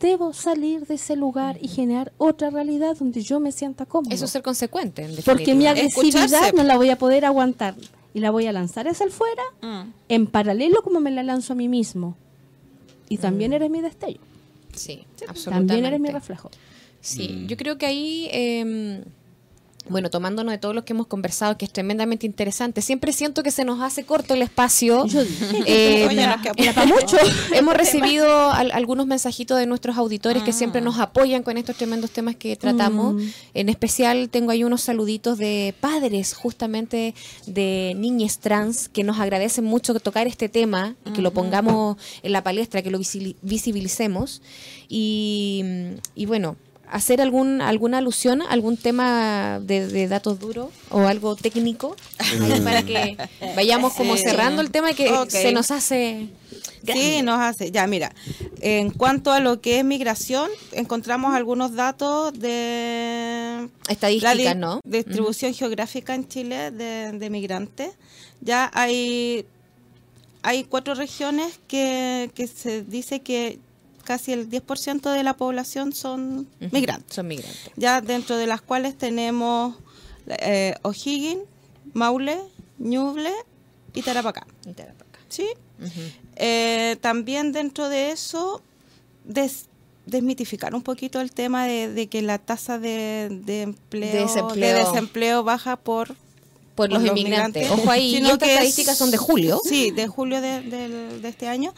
[0.00, 4.14] debo salir de ese lugar y generar otra realidad donde yo me sienta cómodo.
[4.14, 6.52] Eso es ser consecuente, en Porque mi agresividad Escucharse.
[6.56, 7.74] no la voy a poder aguantar.
[8.14, 9.92] Y la voy a lanzar hacia el fuera Mm.
[10.08, 12.16] en paralelo como me la lanzo a mí mismo.
[13.08, 14.20] Y también eres mi destello.
[14.74, 15.72] Sí, absolutamente.
[15.74, 16.50] También eres mi reflejo.
[17.00, 17.46] Sí, Mm.
[17.46, 19.04] yo creo que ahí, eh,
[19.88, 23.50] bueno, tomándonos de todo lo que hemos conversado, que es tremendamente interesante, siempre siento que
[23.50, 25.04] se nos hace corto el espacio.
[25.66, 27.16] Eh, Oye, para mucho.
[27.54, 30.54] Hemos recibido al- algunos mensajitos de nuestros auditores que Ah.
[30.54, 33.14] siempre nos apoyan con estos tremendos temas que tratamos.
[33.14, 33.28] Mm.
[33.54, 37.14] En especial tengo ahí unos saluditos de padres justamente
[37.46, 42.32] de niñas trans que nos agradecen mucho tocar este tema y que lo pongamos en
[42.32, 44.42] la palestra, que lo visi- visibilicemos.
[44.88, 45.64] Y,
[46.14, 46.56] y bueno,
[46.90, 52.60] hacer algún alguna alusión a algún tema de, de datos duros o algo técnico ahí
[52.60, 53.16] para que
[53.56, 54.22] vayamos como Sí.
[54.22, 56.28] cerrando el tema que se nos hace
[56.86, 57.72] Sí, nos hace.
[57.72, 58.12] Ya, mira,
[58.60, 63.68] en cuanto a lo que es migración, encontramos algunos datos de
[64.54, 64.80] di- ¿no?
[64.84, 67.90] distribución geográfica en Chile de, de migrantes.
[68.40, 69.44] Ya hay,
[70.42, 73.58] hay cuatro regiones que, que se dice que
[74.06, 76.70] casi el 10% de la población son Ujú.
[76.72, 77.14] migrantes.
[77.14, 77.70] Son migrantes.
[77.76, 79.76] Ya dentro de las cuales tenemos
[80.28, 81.42] eh, O'Higgins,
[81.92, 82.38] Maule,
[82.78, 83.30] Ñuble
[83.92, 84.46] y Tarapacá.
[84.64, 85.18] Y Tarapacá.
[85.28, 85.46] ¿Sí?
[85.80, 86.00] Ujú.
[86.36, 88.62] Eh, también dentro de eso,
[89.24, 89.66] des-
[90.06, 94.76] desmitificar un poquito el tema de, de que la tasa de, de empleo, de Desempleo.
[94.78, 96.14] desempleo baja por,
[96.76, 97.70] Por los inmigrantes.
[97.70, 99.60] Ojo ahí, y sino estas que es- estadísticas son de julio.
[99.64, 101.72] Sí, de julio de, del- de este año.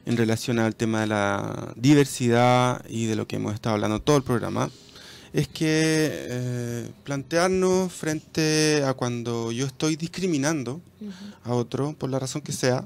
[0.04, 4.16] en relación al tema de la diversidad y de lo que hemos estado hablando todo
[4.16, 4.68] el programa,
[5.32, 10.80] es que eh, plantearnos frente a cuando yo estoy discriminando
[11.44, 12.84] a otro, por la razón que sea,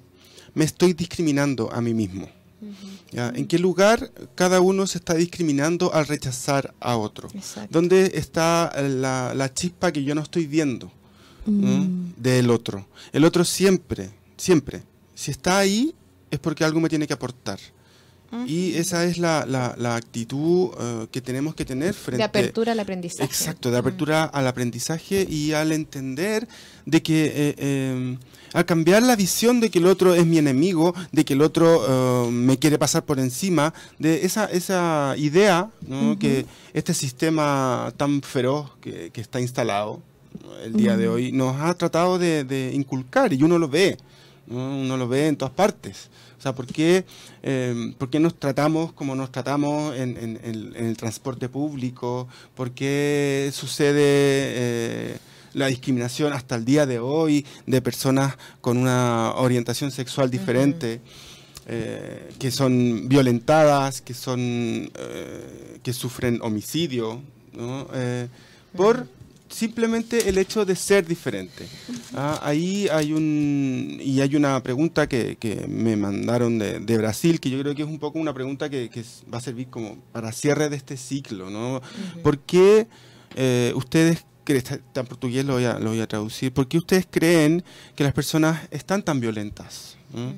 [0.54, 2.28] me estoy discriminando a mí mismo.
[3.12, 3.28] ¿Ya?
[3.34, 7.28] ¿En qué lugar cada uno se está discriminando al rechazar a otro?
[7.34, 7.68] Exacto.
[7.70, 10.90] ¿Dónde está la, la chispa que yo no estoy viendo
[11.46, 12.12] ¿no?
[12.16, 12.86] del otro?
[13.12, 14.82] El otro siempre, siempre,
[15.14, 15.94] si está ahí
[16.30, 17.58] es porque algo me tiene que aportar.
[18.46, 22.72] Y esa es la, la- la actitud eh, que tenemos que tener frente De apertura
[22.72, 23.24] al aprendizaje.
[23.24, 26.46] Exacto, de apertura al aprendizaje y al entender
[26.84, 28.18] de que eh, eh,
[28.52, 32.26] al cambiar la visión de que el otro es mi enemigo, de que el otro
[32.26, 36.18] eh, me quiere pasar por encima, de esa, esa idea ¿no?
[36.18, 40.00] que este sistema tan feroz que, que está instalado
[40.64, 43.96] el día de hoy nos ha tratado de, de inculcar y uno lo ve,
[44.46, 44.80] ¿no?
[44.80, 46.08] uno lo ve en todas partes.
[46.38, 47.04] O sea, ¿por qué,
[47.42, 52.28] eh, por qué nos tratamos como nos tratamos en, en- en- en el transporte público?
[52.54, 55.18] ¿Por qué sucede eh,
[55.54, 61.00] la discriminación hasta el día de hoy de personas con una orientación sexual diferente?
[61.68, 67.20] eh, que son violentadas, que son eh, que sufren homicidio,
[67.54, 67.88] ¿no?
[67.92, 68.28] Eh,
[68.76, 69.08] por
[69.48, 71.66] simplemente el hecho de ser diferente.
[72.14, 77.40] Ah, ahí hay un y hay una pregunta que, que me mandaron de, de Brasil
[77.40, 79.96] que yo creo que es un poco una pregunta que, que va a servir como
[80.12, 81.80] para cierre de este ciclo, ¿no?
[82.22, 82.86] ¿Por qué
[83.34, 86.52] eh, ustedes cre- está, está en portugués lo voy, a, lo voy a traducir?
[86.52, 87.62] ¿Por qué ustedes creen
[87.94, 89.96] que las personas están tan violentas?
[90.14, 90.32] ¿no?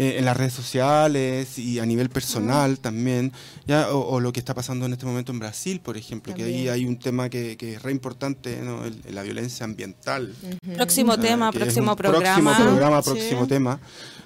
[0.00, 3.32] Eh, en las redes sociales y a nivel personal también,
[3.66, 6.44] ya o, o lo que está pasando en este momento en Brasil, por ejemplo, que
[6.44, 8.84] ahí hay un tema que, que es re importante, ¿no?
[8.84, 10.34] El- la violencia ambiental.
[10.76, 12.22] Próximo Ah, tema, próximo programa.
[12.54, 13.10] Próximo programa, Sí.
[13.10, 13.80] próximo tema.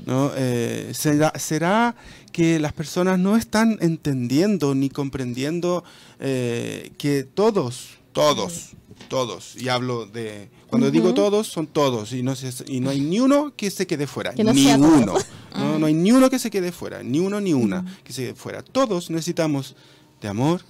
[0.06, 0.30] ¿no?
[0.36, 1.94] Eh, ¿será, ¿Será
[2.30, 5.82] que las personas no están entendiendo ni comprendiendo
[6.20, 8.70] eh, que todos, todos,
[9.08, 10.50] todos, y hablo de...
[10.68, 13.86] Cuando digo todos, son todos, y no, se- y no hay ni uno que se
[13.86, 15.06] quede fuera, Que no ni sea uno.
[15.12, 15.26] todos.
[15.54, 18.22] No, no hay ni uno que se quede fuera, ni uno ni una que se
[18.22, 18.62] quede fuera.
[18.62, 19.76] Todos necesitamos
[20.20, 20.62] de amor,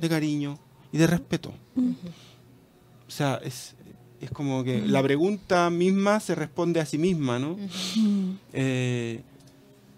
[0.00, 0.58] de cariño
[0.92, 1.52] y de respeto.
[3.08, 3.74] O sea, es,
[4.20, 7.56] es como que la pregunta misma se responde a sí misma, ¿no?
[8.52, 9.22] Eh,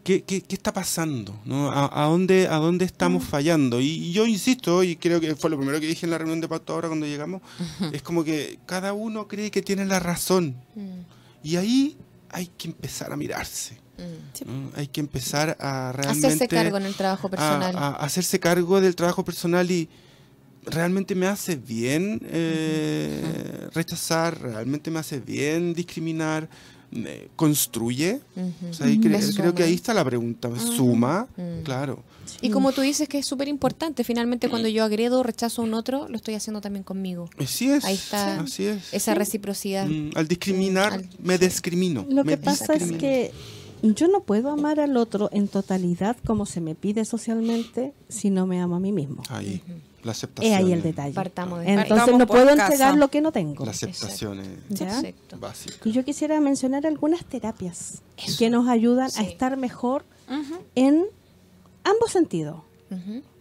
[0.05, 1.35] ¿qué, qué, qué está pasando?
[1.45, 1.71] ¿no?
[1.71, 3.81] ¿A, a dónde, ¿A dónde estamos fallando?
[3.81, 6.41] Y, y yo insisto, y creo que fue lo primero que dije en la reunión
[6.41, 7.43] de Pacto ahora cuando llegamos,
[7.93, 10.55] es como que cada uno cree que tiene la razón.
[11.43, 11.97] Y ahí
[12.31, 13.79] hay que empezar a mirarse.
[14.47, 14.71] ¿no?
[14.77, 16.27] Hay que empezar a realmente...
[16.29, 17.77] Hacerse cargo en el trabajo personal.
[17.77, 19.89] a- a hacerse cargo del trabajo personal y
[20.65, 26.49] realmente me hace bien eh, rechazar, realmente me hace bien discriminar,
[27.37, 28.21] construye.
[28.37, 28.71] Ujú.
[28.71, 31.63] O sea, ahí cre- Me creo que ahí está la pregunta, suma, Mm.
[31.65, 32.03] claro.
[32.43, 35.65] Y como tú dices que es súper importante, finalmente cuando yo agredo o rechazo a
[35.65, 37.29] un otro, lo estoy haciendo también conmigo.
[37.39, 38.93] Así es, Ahí está así es.
[38.93, 39.87] Esa reciprocidad.
[39.87, 42.05] Mm, al discriminar, Al- me discrimino.
[42.09, 43.33] Lo me que pasa es que
[43.83, 48.47] yo no puedo amar al otro en totalidad como se me pide socialmente si no
[48.47, 49.23] me amo a mí mismo.
[49.31, 49.63] Ahí,
[50.03, 50.53] la aceptación.
[50.53, 51.15] Es ahí el es- detalle.
[51.15, 52.65] Partamos de Entonces Partamos no puedo casa.
[52.65, 53.65] entregar lo que no tengo.
[53.65, 54.87] La aceptación es ¿Ya?
[54.87, 55.39] Perfecto.
[55.39, 55.77] básica.
[55.89, 58.39] Y yo quisiera mencionar algunas terapias Eso.
[58.39, 59.21] que nos ayudan Sí.
[59.21, 60.05] a estar mejor
[60.75, 61.05] en
[61.85, 62.61] ambos sentidos.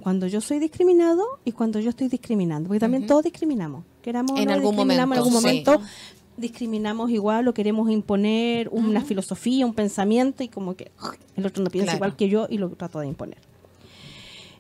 [0.02, 2.68] Cuando yo soy discriminado y cuando yo estoy discriminando.
[2.68, 3.84] Porque también todos discriminamos.
[4.02, 5.92] Queramos En no, algún discriminamos en algún momento, momento.
[6.38, 10.92] Discriminamos igual o queremos imponer una filosofía, un pensamiento y como que
[11.36, 11.98] el otro no piensa Claro.
[11.98, 13.38] igual que yo y lo trato de imponer.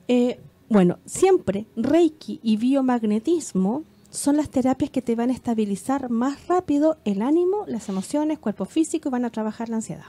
[0.07, 0.39] Eh,
[0.69, 6.97] bueno, siempre Reiki y biomagnetismo son las terapias que te van a estabilizar más rápido
[7.05, 10.05] el ánimo, las emociones, cuerpo físico y van a trabajar la ansiedad.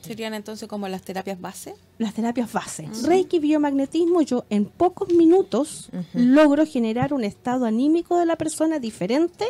[0.00, 1.74] Serían entonces como las terapias base.
[1.98, 2.88] Las terapias base.
[3.02, 9.44] Reiki, biomagnetismo, yo en pocos minutos logro generar un estado anímico de la persona diferente,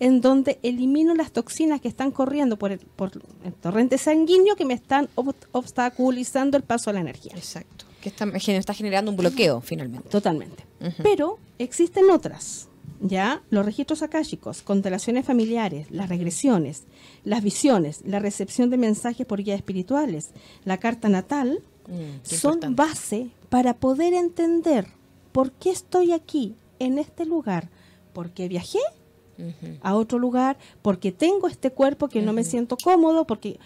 [0.00, 3.10] en donde elimino las toxinas que están corriendo por el, por
[3.44, 7.32] el torrente sanguíneo que me están ob- obstaculizando el paso de la energía.
[7.36, 7.84] Exacto.
[8.00, 10.08] Que está, está generando un bloqueo finalmente.
[10.08, 10.64] Totalmente.
[11.02, 12.68] Pero existen otras,
[13.00, 13.42] ¿ya?
[13.50, 16.84] Los registros akáshicos, constelaciones familiares, las regresiones,
[17.24, 20.30] las visiones, la recepción de mensajes por guías espirituales,
[20.64, 22.82] la carta natal, Mm, son importante.
[22.82, 24.86] base para poder entender
[25.32, 27.70] por qué estoy aquí, en este lugar,
[28.12, 28.78] por qué viajé
[29.82, 33.58] a otro lugar, porque tengo este cuerpo que no me siento cómodo, porque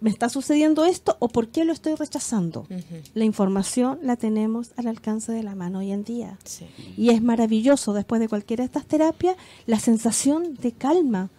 [0.00, 2.66] me está sucediendo esto o por qué lo estoy rechazando.
[3.14, 6.38] La información la tenemos al alcance de la mano hoy en día.
[6.44, 6.66] Sí.
[6.96, 11.30] Y es maravilloso después de cualquiera de estas terapias la sensación de calma,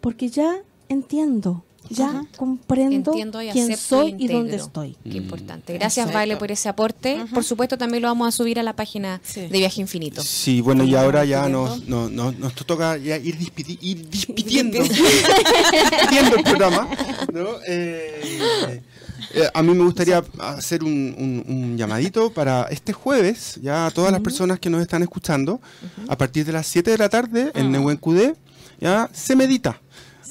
[0.00, 4.96] porque ya entiendo, ya comprendo Entiendo y quién soy y y dónde estoy.
[5.04, 5.74] Qué importante.
[5.74, 6.18] Gracias, Exacto.
[6.18, 7.24] Vale, por ese aporte.
[7.32, 9.40] Por supuesto, también lo vamos a subir a la página Sí.
[9.42, 10.22] de Viaje Infinito.
[10.22, 14.78] Sí, bueno, y ahora ya nos, nos, nos, nos toca ya ir, despidi- ir despidiendo,
[14.82, 16.88] despidiendo el programa.
[17.32, 17.46] ¿no?
[17.66, 18.80] Eh,
[19.34, 23.90] eh, a mí me gustaría hacer un, un- un llamadito para este jueves, ya a
[23.90, 25.60] todas las personas que nos están escuchando,
[26.08, 28.34] a partir de las 7 de la tarde en Nehuencudé,
[28.80, 29.80] ya se medita.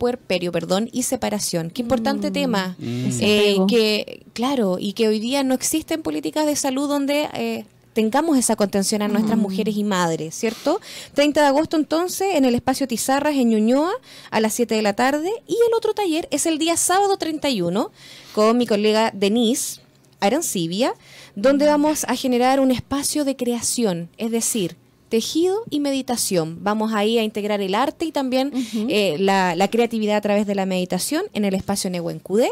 [0.00, 1.70] puerperio perdón, y separación.
[1.70, 2.74] Qué importante tema.
[2.80, 7.66] Ese Eh, que, claro, y que hoy día no existen políticas de salud donde eh,
[7.92, 10.80] tengamos esa contención a nuestras mujeres y madres, ¿cierto?
[11.14, 13.92] 30 de agosto entonces en el espacio Tizarras en Ñuñoa
[14.30, 17.92] a las 7 de la tarde y el otro taller es el día sábado 31
[18.34, 19.82] con mi colega Denise
[20.20, 20.94] Arancibia,
[21.34, 24.76] donde vamos a generar un espacio de creación, es decir,
[25.10, 26.58] tejido y meditación.
[26.62, 28.50] Vamos ahí a integrar el arte y también
[28.88, 32.48] eh, la, la creatividad a través de la meditación en el espacio Nehuencudé,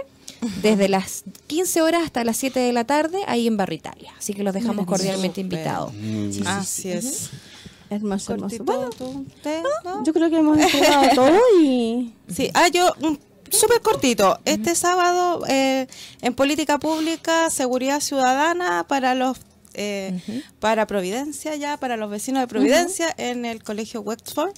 [0.62, 4.12] desde las 15 horas hasta las 7 de la tarde, ahí en Barrio Italia.
[4.18, 5.93] Así que los dejamos cordialmente invitados.
[5.94, 6.47] Bien.
[6.47, 7.30] Así es.
[7.90, 8.64] Hermoso, hermoso.
[8.66, 9.68] Cortito, Bueno.
[9.85, 10.05] ¿No?
[10.05, 13.18] yo creo que hemos entregado todo y Sí, ah, yo, un-
[13.51, 14.39] súper cortito.
[14.44, 15.86] Este sábado, eh,
[16.20, 19.39] en política pública, seguridad ciudadana para los.
[19.78, 24.52] Eh, para Providencia ya, para los vecinos de Providencia en el colegio Wexford.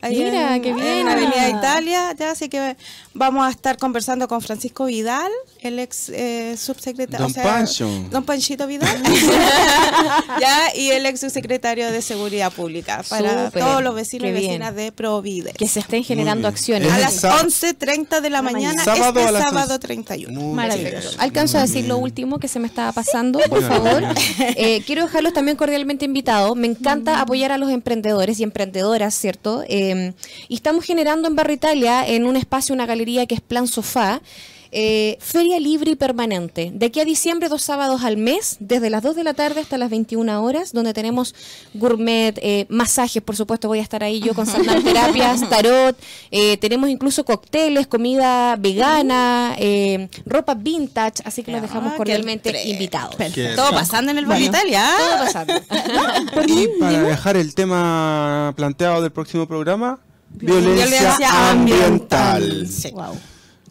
[0.00, 1.08] Ahí Mira, en, qué en bien.
[1.08, 2.76] Avenida Italia, ya, así que
[3.14, 7.26] vamos a estar conversando con Francisco Vidal, el ex eh, subsecretario.
[7.26, 7.88] Don Pancho.
[8.10, 9.02] Don Panchito Vidal,
[10.40, 14.74] ya, y el ex subsecretario de Seguridad Pública para Súper, todos los vecinos y vecinas
[14.74, 15.54] de Providencia.
[15.58, 16.88] Que se estén generando acciones.
[16.88, 19.78] Es A las sá- 11.30 de la mañana, Sábado este a las sábado 11.
[19.78, 20.40] 31.
[20.40, 21.08] Muy Maravilloso.
[21.10, 21.20] bien.
[21.20, 24.02] Alcanzo a decir lo último que se me estaba pasando, por favor.
[24.58, 26.56] Eh, quiero dejarlos también cordialmente invitados.
[26.56, 29.62] Me encanta apoyar a los emprendedores y emprendedoras, ¿cierto?
[29.68, 29.85] Eh,
[30.48, 34.20] y estamos generando en Barrio Italia, en un espacio, una galería que es Plan Sofá.
[34.78, 36.70] Eh, feria libre y permanente.
[36.74, 39.78] De aquí a diciembre, dos sábados al mes, desde las 2 de la tarde hasta
[39.78, 41.34] las 21 horas, donde tenemos
[41.72, 45.96] gourmet, eh, masajes, por supuesto, voy a estar ahí yo con Sandal Terapias, tarot,
[46.30, 51.96] eh, tenemos incluso cócteles, comida vegana, eh, ropa vintage, así que los dejamos Ah, qué
[51.96, 53.16] cordialmente invitados.
[53.56, 54.84] Todo pasando en el Barrio Italia.
[54.84, 54.96] ¿ah?
[54.98, 55.54] Todo pasando.
[56.48, 60.00] Y para dejar el tema planteado del próximo programa,
[60.30, 62.42] violencia, Violencia ambiental.
[62.42, 62.68] ambiental.
[62.68, 62.90] Sí.
[62.90, 63.16] wow.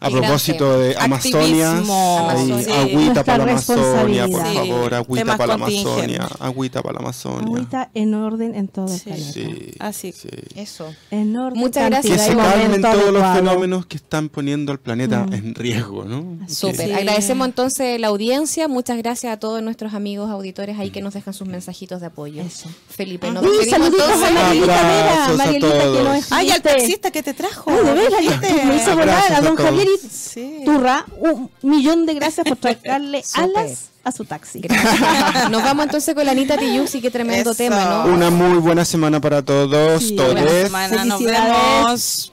[0.06, 2.70] A propósito de Amazonia, Sí.
[2.72, 5.54] agüita para la Amazonia, por favor, agüita para la.
[5.54, 7.46] Amazonia, agüita para la Amazonia.
[7.56, 9.32] Agüita en orden en todo el planeta.
[9.32, 10.12] Sí, Así.
[10.12, 10.28] sí.
[10.54, 10.86] Eso.
[11.10, 12.26] En orden, Muchas Que gracias.
[12.28, 16.38] y se calmen todos los fenómenos que están poniendo al planeta en riesgo, ¿no?
[16.48, 16.86] Súper.
[16.88, 16.92] Sí.
[16.92, 18.68] Agradecemos entonces la audiencia.
[18.68, 22.42] Muchas gracias a todos nuestros amigos auditores ahí que nos dejan sus mensajitos de apoyo.
[22.42, 22.68] Eso.
[22.88, 24.30] Felipe, nos Uy, despedimos saluditos a.
[24.36, 27.70] Marielita Vera, Marielita que Ay, al taxista que te trajo.
[27.70, 28.64] Ay, de veras, ¿viste?
[28.64, 29.56] me hizo volar a don.
[29.56, 30.62] Javier y Sí.
[30.64, 34.60] Turra un millón de gracias por traerle alas a su taxi.
[34.60, 35.50] Gracias.
[35.50, 37.56] Nos vamos entonces con la Anita Tijusi, qué tremendo Eso.
[37.58, 38.12] tema, ¿no?
[38.14, 40.34] Una muy buena semana para todos, Sí, todes.
[40.44, 42.32] Buena semana, nos vemos.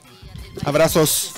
[0.64, 1.32] Abrazos.